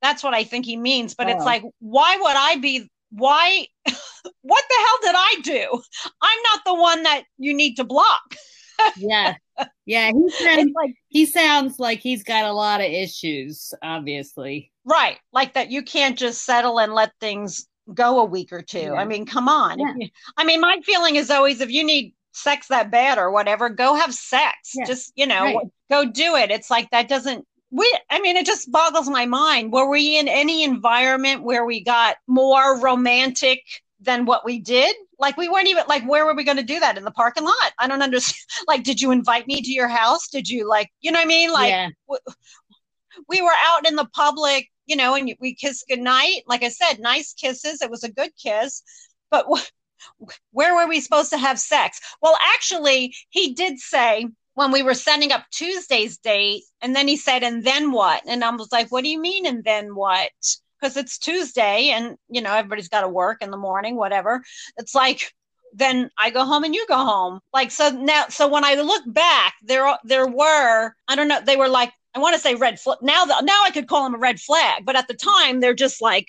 That's 0.03 0.23
what 0.23 0.35
I 0.35 0.45
think 0.45 0.65
he 0.67 0.77
means. 0.77 1.15
But 1.15 1.29
it's 1.29 1.43
Oh. 1.43 1.47
like, 1.47 1.63
why 1.81 2.17
would 2.21 2.37
I 2.37 2.57
be, 2.57 2.91
why, 3.11 3.67
what 4.43 4.65
the 4.69 4.77
hell 4.87 4.99
did 5.03 5.15
I 5.17 5.35
do? 5.43 5.83
I'm 6.23 6.43
not 6.43 6.61
the 6.65 6.75
one 6.75 7.03
that 7.05 7.23
you 7.39 7.55
need 7.55 7.77
to 7.77 7.85
block. 7.85 8.35
Yeah. 8.97 9.35
Yeah, 9.87 10.11
he 10.13 10.31
sounds, 10.45 10.73
like, 10.75 10.95
he 11.09 11.25
sounds 11.27 11.79
like 11.79 12.01
he's 12.01 12.23
got 12.23 12.45
a 12.45 12.53
lot 12.53 12.81
of 12.81 12.87
issues, 12.91 13.73
obviously. 13.83 14.71
right. 14.85 15.19
Like 15.33 15.55
that 15.55 15.71
you 15.71 15.83
can't 15.83 16.19
just 16.19 16.45
settle 16.45 16.79
and 16.79 16.93
let 16.95 17.13
things 17.21 17.67
go 17.95 18.21
a 18.21 18.25
week 18.25 18.53
or 18.53 18.63
two. 18.63 18.79
Yeah. 18.81 18.93
I 18.95 19.05
mean, 19.05 19.25
come 19.27 19.49
on. 19.49 19.79
Yeah. 19.79 20.09
I 20.37 20.45
mean, 20.45 20.61
my 20.61 20.79
feeling 20.85 21.17
is 21.17 21.31
always 21.31 21.61
if 21.61 21.71
you 21.71 21.85
need 21.85 22.15
sex 22.33 22.67
that 22.69 22.91
bad 22.91 23.17
or 23.17 23.31
whatever, 23.31 23.71
go 23.71 23.95
have 23.95 24.13
sex. 24.13 24.73
Yeah. 24.75 24.85
Just, 24.85 25.13
you 25.17 25.27
know, 25.27 25.43
Right. 25.45 25.57
go 25.91 26.05
do 26.05 26.35
it. 26.37 26.51
It's 26.51 26.71
like 26.71 26.91
that 26.91 27.09
doesn't 27.09 27.47
we 27.71 27.99
I 28.11 28.21
mean, 28.21 28.37
it 28.37 28.47
just 28.47 28.71
boggles 28.71 29.09
my 29.09 29.27
mind. 29.27 29.73
Were 29.73 29.89
we 29.89 30.19
in 30.19 30.29
any 30.29 30.63
environment 30.63 31.43
where 31.43 31.65
we 31.65 31.83
got 31.83 32.17
more 32.27 32.81
romantic 32.81 33.61
than 34.01 34.25
what 34.25 34.45
we 34.45 34.59
did? 34.61 34.95
Like 35.19 35.37
we 35.37 35.49
weren't 35.49 35.69
even 35.69 35.85
like 35.89 36.05
where 36.05 36.25
were 36.25 36.35
we 36.35 36.45
going 36.45 36.59
to 36.59 36.63
do 36.63 36.79
that 36.81 36.97
in 36.97 37.05
the 37.05 37.11
parking 37.11 37.45
lot? 37.45 37.73
I 37.79 37.89
don't 37.89 38.03
understand. 38.03 38.37
Like 38.69 38.85
did 38.85 39.01
you 39.01 39.11
invite 39.11 39.47
me 39.47 39.61
to 39.63 39.71
your 39.71 39.89
house? 39.89 40.29
Did 40.29 40.49
you 40.49 40.69
like, 40.69 40.91
you 41.01 41.11
know 41.11 41.19
what 41.19 41.25
I 41.25 41.29
mean? 41.29 41.53
Like 41.53 41.71
yeah. 41.71 41.89
we 43.29 43.43
were 43.43 43.51
out 43.65 43.87
in 43.87 43.97
the 43.97 44.09
public, 44.15 44.69
you 44.87 44.97
know, 44.97 45.15
and 45.15 45.35
we 45.41 45.55
kissed 45.55 45.87
goodnight. 45.89 46.43
Like 46.47 46.63
I 46.63 46.69
said, 46.69 46.99
nice 46.99 47.33
kisses. 47.35 47.83
It 47.83 47.91
was 47.91 48.05
a 48.05 48.13
good 48.13 48.31
kiss. 48.43 48.83
But 49.31 49.47
wh- 49.49 50.31
where 50.53 50.75
were 50.75 50.89
we 50.89 51.01
supposed 51.01 51.31
to 51.31 51.39
have 51.39 51.59
sex? 51.59 52.01
Well, 52.23 52.37
actually, 52.55 53.15
he 53.31 53.55
did 53.55 53.79
say 53.79 54.27
when 54.57 54.73
we 54.73 54.83
were 54.83 54.95
setting 54.95 55.33
up 55.33 55.45
Tuesday's 55.51 56.17
date, 56.17 56.65
and 56.81 56.97
then 56.97 57.07
he 57.07 57.17
said, 57.17 57.43
and 57.43 57.63
then 57.63 57.93
what? 57.93 58.23
And 58.27 58.43
I 58.43 58.51
was 58.51 58.73
like, 58.73 58.91
what 58.91 59.05
do 59.05 59.11
you 59.11 59.21
mean, 59.21 59.47
and 59.47 59.63
then 59.63 59.95
what? 59.95 60.31
Because 60.81 60.97
it's 60.97 61.19
Tuesday 61.19 61.91
and, 61.91 62.17
you 62.29 62.41
know, 62.41 62.55
everybody's 62.55 62.89
got 62.89 63.03
to 63.03 63.09
work 63.09 63.43
in 63.43 63.51
the 63.51 63.57
morning, 63.57 63.97
whatever. 63.97 64.43
It's 64.79 64.95
like, 64.95 65.33
then 65.75 66.11
I 66.19 66.31
go 66.31 66.45
home 66.45 66.65
and 66.65 66.75
you 66.75 66.87
go 66.87 66.97
home. 66.97 67.41
Like, 67.53 67.71
so 67.71 67.91
now, 67.91 68.27
so 68.29 68.49
when 68.49 68.65
I 68.65 68.75
look 68.75 69.03
back, 69.07 69.55
there, 69.63 69.95
there 70.05 70.27
were, 70.27 70.95
I 71.07 71.17
don't 71.17 71.29
know, 71.29 71.41
they 71.41 71.57
were 71.57 71.69
like, 71.69 71.93
I 72.15 72.19
want 72.19 72.35
to 72.35 72.41
say 72.41 72.55
red 72.55 72.81
flag. 72.81 72.99
Now, 73.03 73.27
the, 73.27 73.41
now 73.43 73.63
I 73.63 73.71
could 73.71 73.89
call 73.89 74.05
them 74.05 74.15
a 74.15 74.19
red 74.19 74.41
flag, 74.41 74.85
but 74.87 74.97
at 74.97 75.07
the 75.07 75.15
time, 75.15 75.61
they're 75.61 75.75
just 75.75 76.01
like 76.01 76.29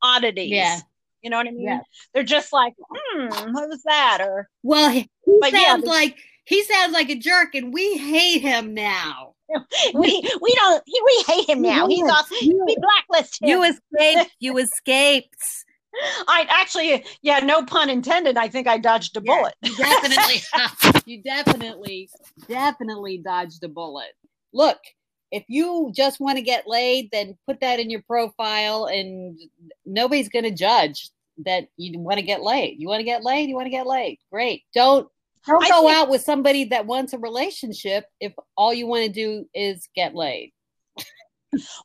oddities. 0.00 0.50
Yeah. 0.50 0.80
You 1.22 1.28
know 1.28 1.36
what 1.36 1.48
I 1.48 1.50
mean? 1.50 1.64
Yeah. 1.64 1.80
They're 2.14 2.22
just 2.22 2.52
like, 2.52 2.74
hmm, 2.90 3.52
what 3.52 3.68
was 3.68 3.82
that? 3.82 4.20
Or 4.22 4.48
Well, 4.62 4.90
he, 4.90 5.10
But 5.26 5.52
sounds 5.52 5.84
yeah, 5.84 5.90
like 5.90 6.16
he 6.48 6.64
sounds 6.64 6.94
like 6.94 7.10
a 7.10 7.14
jerk, 7.14 7.54
and 7.54 7.72
we 7.72 7.98
hate 7.98 8.40
him 8.40 8.72
now. 8.74 9.34
we 9.94 10.22
we 10.40 10.54
don't 10.54 10.82
we 10.86 11.24
hate 11.26 11.48
him 11.48 11.62
now. 11.62 11.86
He's 11.86 12.08
off. 12.08 12.28
We 12.30 12.76
blacklist 12.80 13.42
him. 13.42 13.48
You 13.48 13.62
escaped. 13.64 14.30
You 14.40 14.58
escaped. 14.58 15.36
I 16.28 16.46
actually, 16.48 17.04
yeah, 17.22 17.40
no 17.40 17.64
pun 17.64 17.90
intended. 17.90 18.36
I 18.36 18.48
think 18.48 18.66
I 18.68 18.78
dodged 18.78 19.16
a 19.16 19.22
Yeah. 19.24 19.34
bullet. 19.36 19.54
You 19.62 19.74
definitely, 19.76 20.40
you 21.06 21.22
definitely, 21.22 22.10
definitely 22.48 23.18
dodged 23.18 23.64
a 23.64 23.68
bullet. 23.68 24.12
Look, 24.52 24.78
if 25.32 25.44
you 25.48 25.90
just 25.94 26.20
want 26.20 26.36
to 26.36 26.42
get 26.42 26.68
laid, 26.68 27.10
then 27.10 27.36
put 27.46 27.60
that 27.60 27.80
in 27.80 27.90
your 27.90 28.02
profile, 28.02 28.86
and 28.86 29.38
nobody's 29.84 30.28
going 30.28 30.44
to 30.44 30.50
judge 30.50 31.10
that 31.44 31.68
you 31.76 31.98
want 31.98 32.18
to 32.18 32.24
get 32.24 32.42
laid. 32.42 32.78
You 32.78 32.88
want 32.88 33.00
to 33.00 33.04
get 33.04 33.24
laid. 33.24 33.48
You 33.48 33.54
want 33.54 33.66
to 33.66 33.70
get 33.70 33.86
laid. 33.86 34.18
Great. 34.30 34.64
Don't 34.74 35.08
don't 35.48 35.64
I 35.64 35.68
go 35.68 35.80
think- 35.88 35.96
out 35.96 36.08
with 36.08 36.22
somebody 36.22 36.64
that 36.64 36.86
wants 36.86 37.12
a 37.12 37.18
relationship 37.18 38.04
if 38.20 38.32
all 38.56 38.72
you 38.72 38.86
want 38.86 39.04
to 39.06 39.10
do 39.12 39.46
is 39.54 39.88
get 39.94 40.14
laid. 40.14 40.52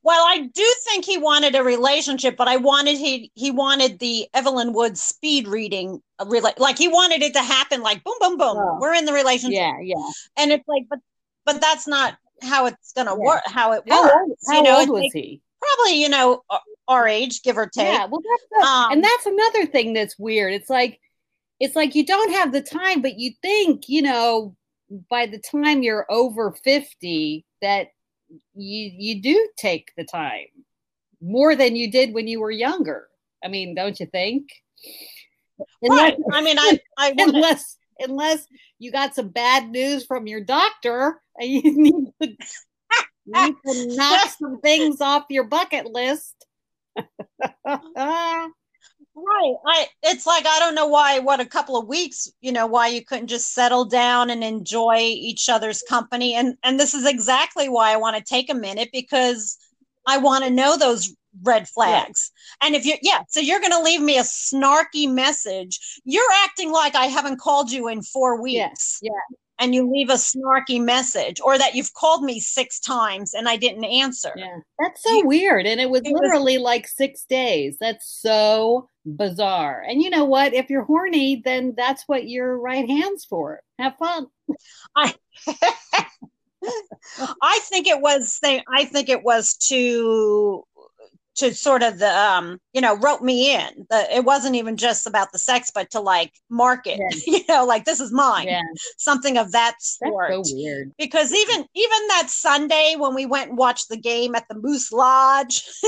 Well, 0.03 0.25
I 0.27 0.49
do 0.53 0.73
think 0.89 1.05
he 1.05 1.17
wanted 1.17 1.55
a 1.55 1.63
relationship, 1.63 2.35
but 2.35 2.49
I 2.49 2.57
wanted 2.57 2.97
he 2.97 3.31
he 3.33 3.49
wanted 3.49 3.97
the 3.99 4.27
Evelyn 4.33 4.73
Woods 4.73 5.01
speed 5.01 5.47
reading, 5.47 6.01
uh, 6.19 6.25
rela- 6.25 6.59
like 6.59 6.77
he 6.77 6.89
wanted 6.89 7.21
it 7.23 7.33
to 7.35 7.39
happen, 7.41 7.81
like 7.81 8.03
boom, 8.03 8.15
boom, 8.19 8.37
boom. 8.37 8.57
Oh. 8.59 8.77
We're 8.81 8.93
in 8.93 9.05
the 9.05 9.13
relationship, 9.13 9.53
Yeah, 9.55 9.79
yeah. 9.81 10.03
and 10.35 10.51
it's 10.51 10.67
like, 10.67 10.83
but 10.89 10.99
but 11.45 11.61
that's 11.61 11.87
not 11.87 12.17
how 12.41 12.65
it's 12.65 12.91
gonna 12.91 13.11
Yeah. 13.11 13.17
work. 13.17 13.41
How 13.45 13.71
it 13.71 13.83
How 13.87 14.03
works, 14.03 14.15
old, 14.17 14.37
how 14.49 14.57
you 14.57 14.63
know? 14.63 14.79
old 14.79 14.89
was 14.89 15.11
he? 15.13 15.41
probably 15.61 16.01
you 16.01 16.09
know 16.09 16.43
our- 16.49 16.61
our 16.89 17.07
age, 17.07 17.41
give 17.41 17.57
or 17.57 17.67
take. 17.67 17.87
Yeah, 17.87 18.05
well, 18.07 18.19
that's 18.21 18.45
the- 18.51 18.67
Um, 18.67 18.91
and 18.91 19.01
that's 19.03 19.25
another 19.25 19.65
thing 19.65 19.93
that's 19.93 20.19
weird. 20.19 20.51
It's 20.51 20.69
like 20.69 20.99
it's 21.63 21.77
like 21.77 21.95
you 21.95 22.05
don't 22.05 22.33
have 22.33 22.51
the 22.51 22.61
time, 22.61 23.01
but 23.01 23.17
you 23.17 23.31
think 23.41 23.87
you 23.87 24.01
know 24.01 24.53
by 25.09 25.25
the 25.25 25.39
time 25.39 25.81
you're 25.81 26.05
over 26.09 26.51
fifty 26.51 27.45
that 27.61 27.87
you 28.53 28.91
you 28.93 29.21
do 29.21 29.49
take 29.57 29.93
the 29.95 30.03
time 30.03 30.47
more 31.21 31.55
than 31.55 31.77
you 31.77 31.89
did 31.89 32.13
when 32.13 32.27
you 32.27 32.41
were 32.41 32.51
younger. 32.51 33.07
I 33.43 33.47
mean, 33.47 33.75
don't 33.75 33.97
you 33.97 34.05
think? 34.07 34.49
Right. 35.81 36.17
I 36.33 36.41
mean, 36.41 36.59
I 36.59 36.79
I 36.97 37.13
unless 37.17 37.77
unless 37.97 38.45
you 38.79 38.91
got 38.91 39.15
some 39.15 39.29
bad 39.29 39.69
news 39.69 40.05
from 40.05 40.27
your 40.27 40.41
doctor 40.43 41.21
and 41.37 41.49
you 41.49 41.61
need 41.65 42.11
to, 42.21 42.27
you 43.25 43.45
need 43.45 43.55
to 43.65 43.95
knock 43.95 44.33
some 44.37 44.59
things 44.59 44.99
off 44.99 45.23
your 45.29 45.45
bucket 45.45 45.85
list. 45.85 46.45
Right. 49.15 49.55
I 49.67 49.87
it's 50.01 50.25
like 50.25 50.45
I 50.47 50.59
don't 50.59 50.73
know 50.75 50.87
why 50.87 51.19
what 51.19 51.39
a 51.39 51.45
couple 51.45 51.77
of 51.77 51.87
weeks, 51.87 52.31
you 52.41 52.51
know, 52.51 52.65
why 52.65 52.87
you 52.87 53.05
couldn't 53.05 53.27
just 53.27 53.53
settle 53.53 53.85
down 53.85 54.29
and 54.31 54.43
enjoy 54.43 54.97
each 54.97 55.49
other's 55.49 55.83
company 55.83 56.33
and 56.33 56.55
and 56.63 56.79
this 56.79 56.95
is 56.95 57.05
exactly 57.05 57.69
why 57.69 57.93
I 57.93 57.97
want 57.97 58.17
to 58.17 58.23
take 58.23 58.49
a 58.49 58.55
minute 58.55 58.89
because 58.91 59.57
I 60.07 60.17
want 60.17 60.43
to 60.45 60.49
know 60.49 60.77
those 60.77 61.15
red 61.43 61.67
flags. 61.67 62.31
And 62.61 62.75
if 62.75 62.85
you 62.85 62.95
yeah, 63.03 63.21
so 63.29 63.39
you're 63.39 63.59
going 63.59 63.71
to 63.71 63.81
leave 63.81 64.01
me 64.01 64.17
a 64.17 64.23
snarky 64.23 65.11
message. 65.11 65.79
You're 66.05 66.23
acting 66.43 66.71
like 66.71 66.95
I 66.95 67.05
haven't 67.05 67.39
called 67.39 67.71
you 67.71 67.87
in 67.89 68.01
4 68.01 68.41
weeks. 68.41 68.99
yeah. 69.01 69.11
And 69.63 69.73
you 69.73 69.89
leave 69.89 70.09
a 70.09 70.13
snarky 70.13 70.83
message 70.83 71.39
or 71.39 71.57
that 71.57 71.73
you've 71.73 71.93
called 71.93 72.23
me 72.23 72.39
6 72.41 72.79
times 72.81 73.33
and 73.33 73.47
I 73.47 73.55
didn't 73.55 73.85
answer. 73.85 74.33
Yeah, 74.35 74.57
that's 74.77 75.01
so 75.01 75.25
weird. 75.25 75.65
And 75.65 75.79
it 75.79 75.89
was 75.89 76.01
It 76.03 76.11
was- 76.11 76.19
literally 76.21 76.57
like 76.57 76.85
six 76.85 77.23
days. 77.23 77.77
That's 77.79 78.05
so 78.05 78.89
bizarre. 79.05 79.83
And 79.87 80.01
you 80.01 80.09
know 80.09 80.25
what? 80.25 80.53
If 80.53 80.69
you're 80.69 80.83
horny, 80.83 81.41
then 81.45 81.73
that's 81.77 82.03
what 82.07 82.27
your 82.27 82.57
right 82.57 82.87
hand's 82.89 83.23
for. 83.23 83.61
Have 83.79 83.95
fun. 83.97 84.27
I 84.95 85.13
I 87.41 87.59
think 87.63 87.87
it 87.87 88.01
was 88.01 88.39
I 88.43 88.85
think 88.85 89.09
it 89.09 89.23
was 89.23 89.55
to 89.69 90.63
to 91.35 91.53
sort 91.53 91.83
of 91.83 91.99
the 91.99 92.09
um 92.09 92.59
you 92.73 92.81
know 92.81 92.95
rope 92.97 93.21
me 93.21 93.55
in 93.55 93.85
the 93.89 94.15
it 94.15 94.23
wasn't 94.23 94.55
even 94.55 94.77
just 94.77 95.07
about 95.07 95.31
the 95.31 95.39
sex 95.39 95.71
but 95.73 95.89
to 95.91 95.99
like 95.99 96.31
market 96.49 96.99
you 97.27 97.41
know 97.49 97.65
like 97.65 97.85
this 97.85 97.99
is 97.99 98.11
mine 98.11 98.47
Yeah, 98.47 98.61
something 98.97 99.37
of 99.37 99.51
that 99.53 99.75
sort 99.79 100.29
that's 100.29 100.49
so 100.49 100.55
weird. 100.55 100.91
because 100.97 101.33
even 101.33 101.65
even 101.75 102.07
that 102.09 102.27
Sunday 102.29 102.95
when 102.97 103.15
we 103.15 103.25
went 103.25 103.49
and 103.49 103.57
watched 103.57 103.89
the 103.89 103.97
game 103.97 104.35
at 104.35 104.47
the 104.49 104.55
Moose 104.59 104.91
Lodge 104.91 105.63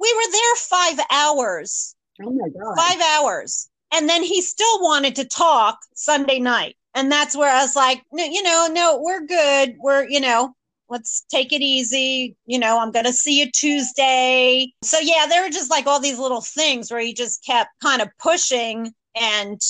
we 0.00 0.12
were 0.14 0.32
there 0.32 0.56
5 0.56 0.98
hours 1.10 1.94
Oh 2.24 2.30
my 2.30 2.48
god. 2.48 2.76
five 2.76 3.00
hours. 3.18 3.68
And 3.92 4.08
then 4.08 4.22
he 4.22 4.40
still 4.40 4.80
wanted 4.80 5.16
to 5.16 5.24
talk 5.24 5.78
Sunday 5.94 6.38
night. 6.38 6.76
And 6.94 7.10
that's 7.10 7.36
where 7.36 7.50
I 7.52 7.60
was 7.62 7.74
like, 7.76 8.02
no, 8.12 8.24
you 8.24 8.42
know, 8.42 8.68
no, 8.70 9.00
we're 9.02 9.26
good. 9.26 9.74
We're, 9.78 10.08
you 10.08 10.20
know, 10.20 10.54
let's 10.88 11.24
take 11.30 11.52
it 11.52 11.62
easy. 11.62 12.36
You 12.46 12.58
know, 12.58 12.80
I'm 12.80 12.90
going 12.90 13.06
to 13.06 13.12
see 13.12 13.40
you 13.40 13.50
Tuesday. 13.50 14.72
So, 14.82 14.98
yeah, 15.00 15.26
there 15.28 15.42
were 15.42 15.50
just 15.50 15.70
like 15.70 15.86
all 15.86 16.00
these 16.00 16.18
little 16.18 16.40
things 16.40 16.90
where 16.90 17.00
he 17.00 17.14
just 17.14 17.44
kept 17.44 17.70
kind 17.82 18.02
of 18.02 18.08
pushing. 18.18 18.92
And, 19.14 19.60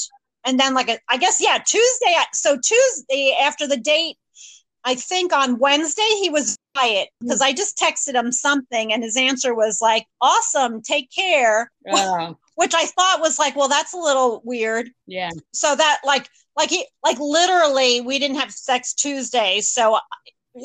and 0.45 0.59
then, 0.59 0.75
like, 0.75 1.01
I 1.09 1.17
guess, 1.17 1.41
yeah, 1.41 1.59
Tuesday. 1.59 2.15
So, 2.33 2.59
Tuesday 2.63 3.37
after 3.41 3.67
the 3.67 3.77
date, 3.77 4.17
I 4.85 4.95
think 4.95 5.33
on 5.33 5.59
Wednesday 5.59 6.09
he 6.21 6.29
was 6.29 6.57
quiet 6.75 7.09
mm. 7.09 7.27
because 7.27 7.41
I 7.41 7.53
just 7.53 7.79
texted 7.79 8.15
him 8.15 8.31
something 8.31 8.93
and 8.93 9.03
his 9.03 9.17
answer 9.17 9.55
was 9.55 9.79
like, 9.81 10.07
awesome, 10.21 10.83
take 10.83 11.11
care 11.11 11.71
Oh, 11.91 12.37
which 12.57 12.75
I 12.75 12.87
thought 12.87 13.21
was 13.21 13.39
like, 13.39 13.57
well, 13.57 13.69
that's 13.69 13.95
a 13.95 13.99
little 13.99 14.43
weird. 14.45 14.91
yeah. 15.07 15.31
So 15.53 15.75
that 15.75 16.01
like 16.05 16.29
like 16.57 16.71
he 16.71 16.87
like 17.03 17.19
literally 17.19 18.01
we 18.01 18.19
didn't 18.19 18.39
have 18.39 18.53
sex 18.53 18.95
Tuesday, 18.95 19.61
so 19.61 19.99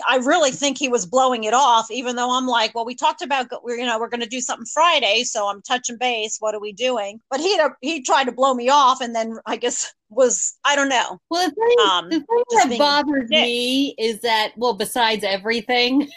I, 0.08 0.18
really 0.18 0.52
think 0.52 0.78
he 0.78 0.88
was 0.88 1.06
blowing 1.06 1.46
it 1.46 1.54
off. 1.54 1.90
Even 1.90 2.16
though 2.16 2.32
I'm 2.38 2.46
like, 2.48 2.76
well, 2.76 2.86
we 2.86 2.94
talked 2.96 3.22
about 3.22 3.48
we're 3.64 3.78
you 3.78 3.86
know 3.86 4.00
we're 4.00 4.10
going 4.10 4.22
to 4.22 4.28
do 4.28 4.42
something 4.42 4.66
Friday, 4.66 5.24
so 5.24 5.48
I'm 5.48 5.62
touching 5.62 5.98
base. 5.98 6.38
What 6.40 6.54
are 6.54 6.60
we 6.60 6.72
doing? 6.74 7.20
But 7.32 7.40
he 7.40 7.60
he 7.82 8.02
tried 8.04 8.26
to 8.26 8.32
blow 8.32 8.54
me 8.54 8.70
off, 8.70 9.02
and 9.02 9.16
then 9.16 9.38
I 9.46 9.56
guess 9.56 9.94
was 10.10 10.58
I 10.66 10.76
don't 10.76 10.90
know. 10.90 11.20
Well, 11.30 11.50
the 11.50 11.56
thing, 11.56 11.76
Um, 11.90 12.10
the 12.10 12.20
thing 12.20 12.44
that 12.70 12.78
bothers 12.78 13.30
me 13.30 13.96
is 13.98 14.20
that, 14.22 14.52
well, 14.58 14.74
besides 14.74 15.24
everything, 15.24 16.08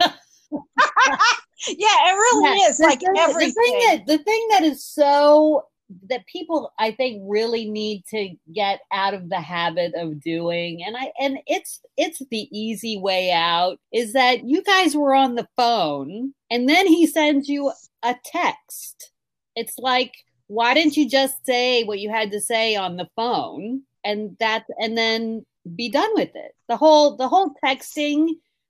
Yeah, 1.66 1.88
it 2.06 2.14
really 2.14 2.60
Yeah, 2.60 2.68
is 2.68 2.78
like 2.78 3.00
thing- 3.00 3.08
everything. 3.16 3.52
The 3.54 3.62
thing 3.62 3.78
that 3.88 4.06
the 4.06 4.18
thing 4.18 4.48
that 4.52 4.62
is 4.62 4.84
so 4.84 5.64
that 6.10 6.26
people 6.26 6.72
I 6.78 6.92
think 6.92 7.22
really 7.26 7.70
need 7.70 8.04
to 8.10 8.34
get 8.54 8.80
out 8.92 9.14
of 9.14 9.28
the 9.28 9.40
habit 9.40 9.92
of 9.94 10.20
doing, 10.20 10.82
and 10.84 10.96
I 10.96 11.12
and 11.18 11.38
it's 11.46 11.80
it's 11.96 12.22
the 12.30 12.48
easy 12.56 12.98
way 12.98 13.32
out 13.32 13.78
is 13.92 14.12
that 14.12 14.44
you 14.44 14.62
guys 14.62 14.94
were 14.94 15.14
on 15.14 15.34
the 15.34 15.48
phone 15.56 16.34
and 16.50 16.68
then 16.68 16.86
he 16.86 17.06
sends 17.06 17.48
you 17.48 17.72
a 18.02 18.14
text. 18.24 19.12
It's 19.56 19.78
like, 19.78 20.14
why 20.46 20.74
didn't 20.74 20.96
you 20.96 21.08
just 21.08 21.44
say 21.44 21.84
what 21.84 22.00
you 22.00 22.10
had 22.10 22.30
to 22.32 22.40
say 22.40 22.76
on 22.76 22.96
the 22.96 23.08
phone 23.16 23.82
and 24.04 24.36
that 24.40 24.64
and 24.78 24.96
then 24.96 25.44
be 25.74 25.88
done 25.90 26.10
with 26.14 26.30
it? 26.34 26.54
The 26.68 26.76
whole 26.76 27.16
the 27.16 27.28
whole 27.28 27.54
texting 27.64 28.28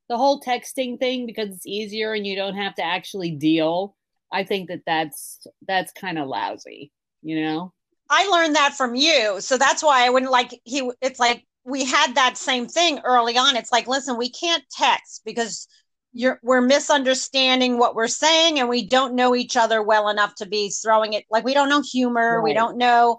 the 0.09 0.17
whole 0.17 0.41
texting 0.41 0.99
thing 0.99 1.27
because 1.27 1.51
it's 1.51 1.67
easier 1.67 2.15
and 2.15 2.27
you 2.27 2.35
don't 2.35 2.57
have 2.57 2.75
to 2.75 2.83
actually 2.83 3.31
deal 3.31 3.95
i 4.33 4.43
think 4.43 4.69
that 4.69 4.81
that's 4.87 5.47
that's 5.67 5.93
kind 5.93 6.19
of 6.19 6.29
lousy 6.29 6.91
you 7.23 7.41
know 7.41 7.73
I 8.11 8.27
learned 8.29 8.57
that 8.57 8.75
from 8.75 8.95
you. 8.95 9.41
So 9.41 9.59
that's 9.59 9.83
why 9.83 10.07
I 10.07 10.11
wouldn't 10.11 10.33
like 10.33 10.59
he 10.65 10.91
it's 11.01 11.21
like 11.21 11.45
we 11.65 11.85
had 11.85 12.15
that 12.15 12.39
same 12.39 12.67
thing 12.67 13.01
early 13.05 13.37
on. 13.37 13.57
It's 13.57 13.73
like, 13.73 13.87
listen, 13.87 14.17
we 14.17 14.31
can't 14.31 14.65
text 14.71 15.23
because 15.25 15.69
you're 16.15 16.41
we're 16.43 16.63
misunderstanding 16.63 17.79
what 17.79 17.95
we're 17.95 18.09
saying 18.09 18.59
and 18.59 18.69
we 18.69 18.87
don't 18.87 19.15
know 19.15 19.35
each 19.35 19.57
other 19.57 19.83
well 19.83 20.09
enough 20.09 20.35
to 20.37 20.47
be 20.47 20.71
throwing 20.71 21.13
it 21.13 21.25
like 21.31 21.45
we 21.45 21.53
don't 21.53 21.69
know 21.69 21.83
humor, 21.83 22.43
we 22.43 22.55
don't 22.55 22.79
know 22.79 23.19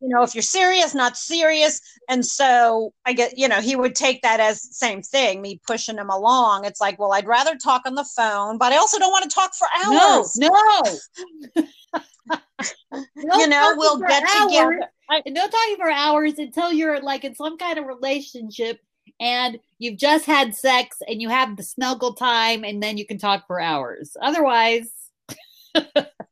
you 0.00 0.08
know 0.08 0.22
if 0.22 0.34
you're 0.34 0.42
serious, 0.42 0.94
not 0.94 1.16
serious. 1.16 1.80
And 2.08 2.24
so 2.24 2.92
I 3.06 3.12
get, 3.12 3.36
you 3.36 3.48
know, 3.48 3.60
he 3.60 3.76
would 3.76 3.94
take 3.94 4.22
that 4.22 4.40
as 4.40 4.76
same 4.76 5.02
thing, 5.02 5.42
me 5.42 5.60
pushing 5.66 5.96
him 5.96 6.10
along. 6.10 6.64
It's 6.64 6.80
like, 6.80 6.98
well, 6.98 7.12
I'd 7.12 7.26
rather 7.26 7.56
talk 7.56 7.82
on 7.86 7.94
the 7.94 8.08
phone, 8.16 8.58
but 8.58 8.72
I 8.72 8.76
also 8.76 8.98
don't 8.98 9.12
want 9.12 9.28
to 9.30 9.34
talk 9.34 9.52
for 9.54 9.68
hours. 9.84 10.36
no 10.36 10.48
no 10.48 11.70
no 13.16 13.38
you 13.38 13.46
know, 13.46 13.74
we'll 13.76 13.98
get 13.98 14.22
hours. 14.22 14.48
together. 14.48 14.80
I- 15.10 15.22
no 15.26 15.46
talking 15.48 15.76
for 15.76 15.90
hours 15.90 16.38
until 16.38 16.72
you're 16.72 17.00
like 17.00 17.24
in 17.24 17.34
some 17.34 17.58
kind 17.58 17.78
of 17.78 17.86
relationship 17.86 18.80
and 19.18 19.58
you've 19.78 19.98
just 19.98 20.24
had 20.24 20.54
sex 20.54 20.98
and 21.06 21.20
you 21.20 21.28
have 21.28 21.56
the 21.56 21.62
snuggle 21.62 22.14
time 22.14 22.64
and 22.64 22.82
then 22.82 22.96
you 22.96 23.06
can 23.06 23.18
talk 23.18 23.46
for 23.46 23.60
hours. 23.60 24.16
Otherwise, 24.20 24.90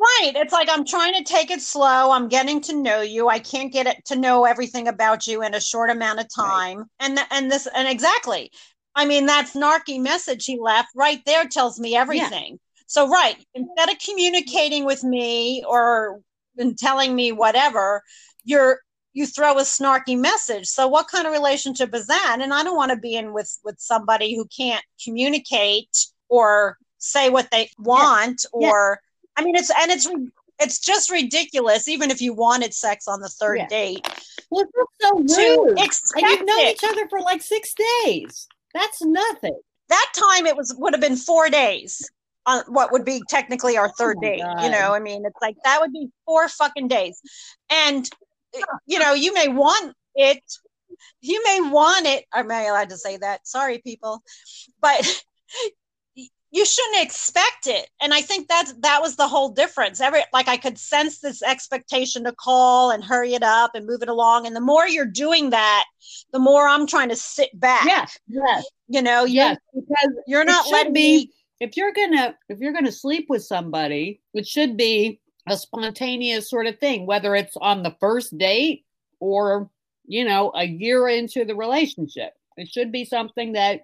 Right. 0.00 0.32
It's 0.36 0.52
like 0.52 0.68
I'm 0.70 0.84
trying 0.86 1.14
to 1.14 1.24
take 1.24 1.50
it 1.50 1.60
slow. 1.60 2.10
I'm 2.10 2.28
getting 2.28 2.60
to 2.62 2.74
know 2.74 3.02
you. 3.02 3.28
I 3.28 3.38
can't 3.38 3.72
get 3.72 3.86
it 3.86 3.98
to 4.06 4.16
know 4.16 4.44
everything 4.46 4.88
about 4.88 5.26
you 5.26 5.42
in 5.42 5.54
a 5.54 5.60
short 5.60 5.90
amount 5.90 6.20
of 6.20 6.26
Right. 6.38 6.64
time. 6.70 6.84
And 7.00 7.16
th- 7.18 7.28
and 7.30 7.50
this 7.50 7.66
and 7.74 7.86
exactly. 7.88 8.50
I 8.94 9.04
mean, 9.04 9.26
that 9.26 9.50
snarky 9.54 10.00
message 10.00 10.46
he 10.46 10.58
left 10.58 10.88
right 10.96 11.22
there 11.26 11.46
tells 11.48 11.78
me 11.78 11.94
everything. 11.96 12.58
So 12.86 13.08
right, 13.08 13.36
instead 13.54 13.90
of 13.90 13.98
communicating 13.98 14.84
with 14.86 15.04
me 15.04 15.62
or 15.68 16.20
and 16.58 16.78
telling 16.78 17.14
me 17.14 17.32
whatever, 17.32 18.02
you're 18.44 18.80
you 19.12 19.26
throw 19.26 19.58
a 19.58 19.62
snarky 19.62 20.16
message. 20.18 20.66
So 20.66 20.88
what 20.88 21.08
kind 21.08 21.26
of 21.26 21.32
relationship 21.32 21.94
is 21.94 22.06
that? 22.06 22.38
And 22.40 22.54
I 22.54 22.62
don't 22.64 22.76
want 22.76 22.90
to 22.92 22.96
be 22.96 23.16
in 23.16 23.32
with 23.34 23.54
with 23.64 23.76
somebody 23.78 24.34
who 24.34 24.46
can't 24.46 24.84
communicate 25.04 25.94
or 26.28 26.78
say 26.98 27.28
what 27.28 27.50
they 27.50 27.70
want 27.78 28.46
Yeah. 28.54 28.70
or 28.70 29.00
I 29.40 29.44
mean 29.44 29.56
it's 29.56 29.70
and 29.80 29.90
it's 29.90 30.08
it's 30.60 30.78
just 30.78 31.10
ridiculous 31.10 31.88
even 31.88 32.10
if 32.10 32.20
you 32.20 32.34
wanted 32.34 32.74
sex 32.74 33.08
on 33.08 33.20
the 33.20 33.28
third 33.28 33.58
Yeah. 33.58 33.68
date 33.68 34.06
well, 34.50 34.64
it's 34.64 34.72
so 35.00 35.12
rude. 35.38 35.78
And 35.78 36.26
you've 36.28 36.44
known 36.44 36.66
each 36.66 36.84
other 36.84 37.08
for 37.08 37.20
like 37.20 37.40
six 37.40 37.72
days. 38.04 38.48
That's 38.74 39.00
nothing. 39.02 39.58
that 39.88 40.12
time 40.14 40.46
it 40.46 40.56
was 40.56 40.74
would 40.76 40.92
have 40.92 41.00
been 41.00 41.16
four 41.16 41.48
days 41.48 42.10
on 42.46 42.62
what 42.68 42.92
would 42.92 43.04
be 43.04 43.22
technically 43.28 43.76
our 43.76 43.90
third 43.90 44.16
Oh 44.18 44.22
date. 44.22 44.40
God. 44.40 44.62
You 44.64 44.70
know, 44.70 44.92
I 44.92 44.98
mean, 45.00 45.24
it's 45.24 45.40
like 45.40 45.56
that 45.64 45.80
would 45.80 45.92
be 45.92 46.08
four 46.26 46.48
fucking 46.48 46.88
days. 46.88 47.20
And 47.70 48.08
you 48.86 48.98
know, 48.98 49.14
you 49.14 49.32
may 49.34 49.48
want 49.48 49.94
it, 50.16 50.42
you 51.20 51.42
may 51.44 51.70
want 51.70 52.06
it. 52.06 52.24
Am 52.34 52.50
I 52.50 52.64
allowed 52.64 52.90
to 52.90 52.98
say 52.98 53.16
that? 53.18 53.46
Sorry, 53.46 53.78
people, 53.78 54.22
but 54.80 55.22
you 56.52 56.64
shouldn't 56.64 57.04
expect 57.04 57.66
it. 57.66 57.88
And 58.02 58.12
I 58.12 58.22
think 58.22 58.48
that's 58.48 58.72
that 58.80 59.00
was 59.00 59.16
the 59.16 59.28
whole 59.28 59.50
difference. 59.50 60.00
Every 60.00 60.22
like 60.32 60.48
I 60.48 60.56
could 60.56 60.78
sense 60.78 61.20
this 61.20 61.42
expectation 61.42 62.24
to 62.24 62.32
call 62.32 62.90
and 62.90 63.04
hurry 63.04 63.34
it 63.34 63.42
up 63.42 63.72
and 63.74 63.86
move 63.86 64.02
it 64.02 64.08
along. 64.08 64.46
And 64.46 64.56
the 64.56 64.60
more 64.60 64.88
you're 64.88 65.06
doing 65.06 65.50
that, 65.50 65.84
the 66.32 66.38
more 66.38 66.66
I'm 66.66 66.86
trying 66.86 67.08
to 67.10 67.16
sit 67.16 67.58
back. 67.58 67.84
Yes, 67.86 68.18
yes, 68.26 68.64
You 68.88 69.02
know, 69.02 69.24
yes. 69.24 69.58
Because 69.74 70.10
you're 70.26 70.44
not 70.44 70.70
letting 70.70 70.92
be- 70.92 71.18
me 71.18 71.30
if 71.60 71.76
you're 71.76 71.92
gonna 71.92 72.34
if 72.48 72.58
you're 72.58 72.72
gonna 72.72 72.90
sleep 72.90 73.26
with 73.28 73.44
somebody, 73.44 74.20
it 74.34 74.46
should 74.46 74.76
be 74.76 75.20
a 75.48 75.56
spontaneous 75.56 76.50
sort 76.50 76.66
of 76.66 76.78
thing, 76.78 77.06
whether 77.06 77.34
it's 77.34 77.56
on 77.56 77.82
the 77.82 77.94
first 78.00 78.36
date 78.36 78.84
or 79.20 79.70
you 80.06 80.24
know 80.24 80.50
a 80.54 80.64
year 80.64 81.08
into 81.08 81.44
the 81.44 81.54
relationship. 81.54 82.32
It 82.56 82.68
should 82.68 82.90
be 82.90 83.04
something 83.04 83.52
that 83.52 83.82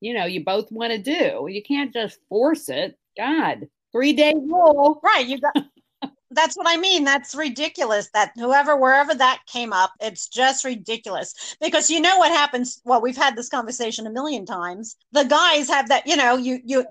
you 0.00 0.14
know 0.14 0.24
you 0.24 0.44
both 0.44 0.70
want 0.70 0.92
to 0.92 0.98
do. 0.98 1.46
You 1.48 1.62
can't 1.62 1.92
just 1.92 2.18
force 2.28 2.68
it. 2.68 2.98
God, 3.16 3.68
three 3.92 4.12
day 4.12 4.34
rule. 4.34 5.00
Right. 5.02 5.26
You 5.26 5.40
got 5.40 5.56
that's 6.30 6.56
what 6.56 6.66
I 6.68 6.76
mean. 6.76 7.04
That's 7.04 7.34
ridiculous. 7.34 8.10
That 8.12 8.32
whoever, 8.36 8.76
wherever 8.76 9.14
that 9.14 9.42
came 9.46 9.72
up, 9.72 9.92
it's 10.00 10.28
just 10.28 10.64
ridiculous. 10.64 11.56
Because 11.60 11.88
you 11.90 12.00
know 12.00 12.18
what 12.18 12.32
happens? 12.32 12.80
Well, 12.84 13.00
we've 13.00 13.16
had 13.16 13.36
this 13.36 13.48
conversation 13.48 14.06
a 14.06 14.10
million 14.10 14.44
times. 14.44 14.96
The 15.12 15.24
guys 15.24 15.68
have 15.68 15.88
that, 15.88 16.06
you 16.06 16.16
know, 16.16 16.36
you 16.36 16.60
you 16.64 16.84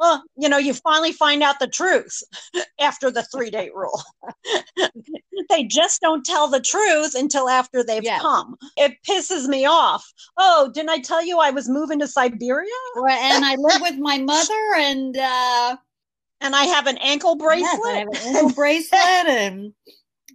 uh, 0.00 0.18
you 0.36 0.48
know, 0.48 0.58
you 0.58 0.74
finally 0.74 1.12
find 1.12 1.42
out 1.42 1.58
the 1.58 1.66
truth 1.66 2.22
after 2.80 3.10
the 3.10 3.22
three 3.24 3.50
date 3.50 3.74
rule. 3.74 4.00
they 5.50 5.64
just 5.64 6.00
don't 6.00 6.24
tell 6.24 6.48
the 6.48 6.60
truth 6.60 7.14
until 7.14 7.48
after 7.48 7.82
they've 7.82 8.04
Yeah. 8.04 8.18
come. 8.20 8.56
It 8.76 8.96
pisses 9.08 9.46
me 9.46 9.66
off. 9.66 10.04
Oh, 10.36 10.70
didn't 10.72 10.90
I 10.90 10.98
tell 10.98 11.24
you 11.24 11.38
I 11.38 11.50
was 11.50 11.68
moving 11.68 11.98
to 12.00 12.08
Siberia 12.08 12.68
And 12.96 13.44
I 13.44 13.56
live 13.56 13.80
with 13.80 13.98
my 13.98 14.18
mother, 14.22 14.74
and 14.76 15.16
uh, 15.16 15.76
and 16.40 16.54
I 16.54 16.64
have 16.64 16.86
an 16.86 16.98
ankle 16.98 17.36
bracelet? 17.36 17.60
Yes, 17.60 17.80
I 17.84 17.98
have 17.98 18.08
an 18.08 18.36
ankle 18.36 18.52
bracelet 18.52 19.26
and 19.28 19.72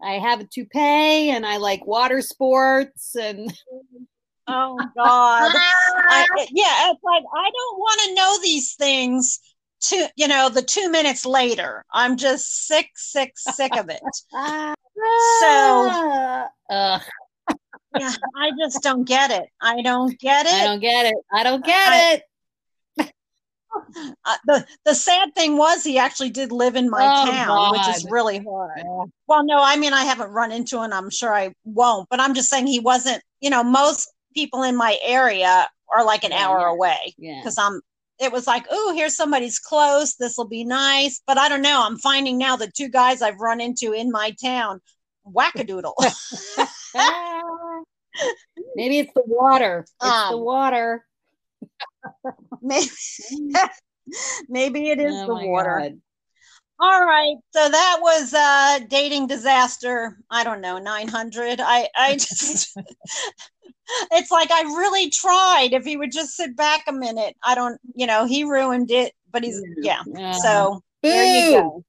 I 0.04 0.13
have 0.13 0.41
a 0.41 0.47
toupee 0.52 1.30
and 1.30 1.45
I 1.45 1.58
like 1.58 1.86
water 1.86 2.21
sports 2.21 3.15
and 3.15 3.54
Oh 4.47 4.78
God. 4.95 5.52
I, 5.56 6.26
yeah, 6.52 6.91
it's 6.91 7.04
like 7.04 7.23
I 7.34 7.49
don't 7.49 7.80
want 7.80 8.02
to 8.06 8.15
know 8.15 8.38
these 8.41 8.76
things 8.76 9.39
to 9.89 10.08
you 10.15 10.28
know 10.28 10.50
the 10.50 10.62
two 10.62 10.89
minutes 10.89 11.26
later. 11.26 11.84
I'm 11.93 12.17
just 12.17 12.67
sick, 12.67 12.89
sick, 12.96 13.34
sick 13.38 13.76
of 13.78 13.89
it. 13.89 14.02
So- 15.39 15.89
Ugh, 16.69 17.02
Yeah, 18.00 18.12
I 18.36 18.52
just 18.60 18.82
don't 18.84 19.04
get 19.06 19.32
it. 19.32 19.46
I 19.62 19.82
don't 19.82 20.17
get 20.19 20.46
it. 20.46 20.54
I 20.54 20.63
don't 20.65 20.80
get 20.80 21.06
it. 21.08 21.15
I 21.32 21.43
don't 21.43 21.65
get 21.65 21.91
I- 21.91 22.13
it. 22.13 22.24
Uh, 24.26 24.36
the 24.46 24.65
the 24.86 24.93
sad 24.93 25.34
thing 25.36 25.58
was 25.58 25.84
he 25.84 25.98
actually 25.98 26.30
did 26.30 26.52
live 26.52 26.76
in 26.76 26.89
my 26.91 27.04
Oh, 27.04 27.32
town, 27.32 27.72
which 27.72 27.88
is 27.96 28.06
really 28.10 28.38
hard. 28.38 28.72
Yeah. 28.78 29.06
Well, 29.28 29.43
no, 29.43 29.58
I 29.62 29.76
mean 29.78 29.93
I 29.93 30.04
haven't 30.06 30.30
run 30.30 30.52
into 30.52 30.82
him. 30.82 30.93
I'm 30.93 31.10
sure 31.10 31.34
I 31.34 31.54
won't. 31.65 32.08
But 32.10 32.19
I'm 32.19 32.34
just 32.36 32.50
saying 32.50 32.67
he 32.67 32.80
wasn't. 32.80 33.22
You 33.41 33.50
know, 33.50 33.63
most 33.63 34.12
people 34.36 34.62
in 34.63 34.76
my 34.76 34.98
area 35.04 35.67
are 35.91 36.06
like 36.06 36.24
an 36.24 36.32
Yeah, 36.32 36.48
hour 36.48 36.60
yeah. 36.60 36.69
away. 36.72 37.15
Yeah. 37.17 37.39
because 37.39 37.58
I'm 37.58 37.82
it 38.19 38.32
was 38.32 38.47
like, 38.47 38.65
oh, 38.69 38.93
here's 38.95 39.15
somebody's 39.15 39.60
close. 39.60 40.15
This 40.15 40.38
will 40.38 40.47
be 40.47 40.63
nice. 40.63 41.21
But 41.26 41.38
I 41.38 41.49
don't 41.49 41.62
know. 41.62 41.84
I'm 41.86 41.97
finding 41.97 42.38
now 42.38 42.56
the 42.56 42.71
two 42.76 42.89
guys 42.89 43.21
I've 43.21 43.39
run 43.39 43.60
into 43.62 43.91
in 43.93 44.12
my 44.12 44.36
town, 44.43 44.82
wackadoodle. 45.26 45.93
Maybe 48.76 48.99
it's 48.99 49.13
the 49.13 49.23
water. 49.26 49.80
It's 50.02 50.30
the 50.30 50.36
Um, 50.38 50.41
water. 50.41 51.06
maybe, 52.62 52.88
maybe 54.49 54.89
it 54.89 54.99
is 54.99 55.15
Oh 55.15 55.28
the 55.28 55.47
water. 55.47 55.80
God. 55.82 56.02
All 56.84 57.06
right. 57.06 57.38
So 57.52 57.69
that 57.69 58.00
was 58.02 58.34
uh 58.34 58.80
dating 58.89 59.28
disaster. 59.28 60.17
I 60.30 60.43
don't 60.43 60.60
know, 60.60 60.80
900. 60.80 61.62
I 61.62 61.88
I 61.96 62.13
just 62.17 62.78
it's 64.12 64.32
like 64.32 64.52
I 64.52 64.63
really 64.63 65.10
tried. 65.10 65.69
If 65.72 65.86
he 65.86 65.96
would 65.96 66.12
just 66.12 66.36
sit 66.36 66.58
back 66.58 66.84
a 66.89 66.91
minute. 66.91 67.38
I 67.41 67.56
don't, 67.56 67.80
you 67.96 68.06
know, 68.06 68.26
he 68.26 68.43
ruined 68.43 68.91
it, 68.91 69.13
but 69.32 69.46
he's 69.46 69.62
yeah. 69.78 70.02
Yeah. 70.13 70.34
So 70.34 70.82
there 71.02 71.24
you 71.24 71.41
Boo. 71.43 71.52
go. 71.54 71.84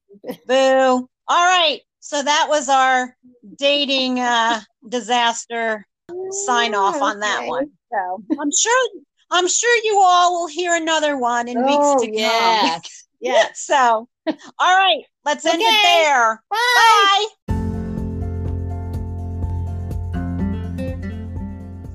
Boo. 0.47 1.09
All 1.27 1.45
right. 1.45 1.81
So 1.99 2.23
that 2.23 2.45
was 2.47 2.69
our 2.69 3.17
dating 3.57 4.21
uh 4.21 4.61
disaster 4.87 5.85
sign 6.31 6.73
off 6.73 7.01
on 7.01 7.19
that 7.19 7.39
Okay. 7.39 7.49
one. 7.49 7.71
So 7.91 8.23
I'm 8.39 8.51
sure 8.57 8.89
I'm 9.29 9.47
sure 9.49 9.75
you 9.83 9.99
all 10.01 10.39
will 10.39 10.47
hear 10.47 10.73
another 10.73 11.17
one 11.17 11.49
in 11.49 11.57
Oh, 11.57 11.65
weeks 11.65 11.95
to 12.05 12.07
come. 12.07 12.13
yes. 12.13 13.01
Yes. 13.21 13.61
So 13.61 14.07
all 14.59 14.77
right, 14.77 15.03
let's 15.23 15.45
end 15.45 15.61
it 15.61 15.83
there. 15.83 16.41
Bye. 16.49 16.57
Bye. 16.77 17.55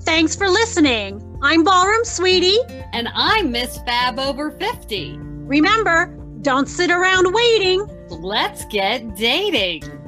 Thanks 0.03 0.35
for 0.37 0.49
listening. 0.49 1.39
I'm 1.43 1.65
Ballroom 1.65 2.05
Sweetie. 2.05 2.59
And 2.93 3.09
I'm 3.15 3.53
Miss 3.53 3.79
Fab 3.87 4.19
over 4.19 4.51
50. 4.51 5.17
Remember, 5.19 6.07
don't 6.43 6.69
sit 6.69 6.91
around 6.91 7.33
waiting. 7.33 7.87
Let's 8.09 8.65
get 8.67 9.15
dating. 9.17 10.00